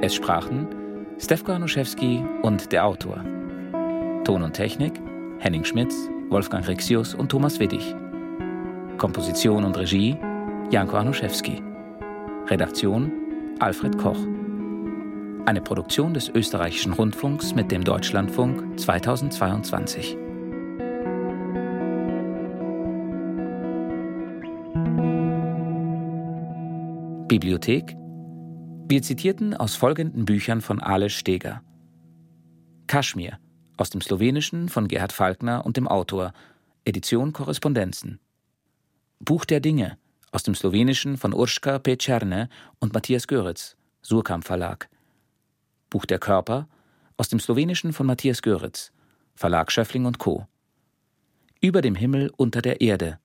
Es 0.00 0.14
sprachen 0.14 0.68
Stefko 1.18 1.54
Hanuszewski 1.54 2.22
und 2.42 2.70
der 2.70 2.84
Autor. 2.84 3.16
Ton 4.22 4.44
und 4.44 4.52
Technik 4.52 4.92
Henning 5.40 5.64
Schmitz, 5.64 5.92
Wolfgang 6.28 6.64
Rexius 6.68 7.14
und 7.14 7.30
Thomas 7.30 7.58
Widdig. 7.58 7.96
Komposition 8.96 9.64
und 9.64 9.76
Regie 9.76 10.16
Janko 10.70 10.98
Hanuszewski. 10.98 11.60
Redaktion 12.46 13.10
Alfred 13.58 13.98
Koch. 13.98 14.24
Eine 15.46 15.62
Produktion 15.62 16.12
des 16.12 16.28
österreichischen 16.28 16.92
Rundfunks 16.92 17.54
mit 17.54 17.72
dem 17.72 17.82
Deutschlandfunk 17.82 18.78
2022. 18.78 20.16
Bibliothek 27.26 27.96
Wir 28.88 29.02
zitierten 29.02 29.54
aus 29.54 29.76
folgenden 29.76 30.26
Büchern 30.26 30.60
von 30.60 30.78
Ale 30.80 31.08
Steger. 31.08 31.62
Kaschmir 32.86 33.38
aus 33.78 33.88
dem 33.90 34.02
Slowenischen 34.02 34.68
von 34.68 34.88
Gerhard 34.88 35.12
Falkner 35.12 35.64
und 35.64 35.76
dem 35.76 35.88
Autor, 35.88 36.32
Edition 36.84 37.32
Korrespondenzen. 37.32 38.20
Buch 39.20 39.46
der 39.46 39.60
Dinge 39.60 39.96
aus 40.32 40.42
dem 40.42 40.54
Slowenischen 40.54 41.16
von 41.16 41.32
Urška 41.32 41.78
Pečerne 41.78 42.48
und 42.78 42.92
Matthias 42.92 43.26
Göritz, 43.26 43.76
Surkamp 44.02 44.44
Verlag. 44.44 44.88
Buch 45.90 46.06
der 46.06 46.18
Körper 46.18 46.68
aus 47.16 47.28
dem 47.28 47.40
Slowenischen 47.40 47.92
von 47.92 48.06
Matthias 48.06 48.40
Göritz, 48.42 48.92
Verlag 49.34 49.70
Schöffling 49.70 50.06
und 50.06 50.18
Co. 50.18 50.46
Über 51.60 51.82
dem 51.82 51.94
Himmel 51.94 52.32
unter 52.36 52.62
der 52.62 52.80
Erde 52.80 53.18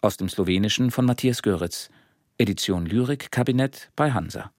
aus 0.00 0.16
dem 0.16 0.28
Slowenischen 0.28 0.90
von 0.90 1.04
Matthias 1.04 1.42
Göritz, 1.42 1.90
Edition 2.38 2.86
Lyrik 2.86 3.30
Kabinett 3.30 3.90
bei 3.96 4.12
Hansa. 4.12 4.52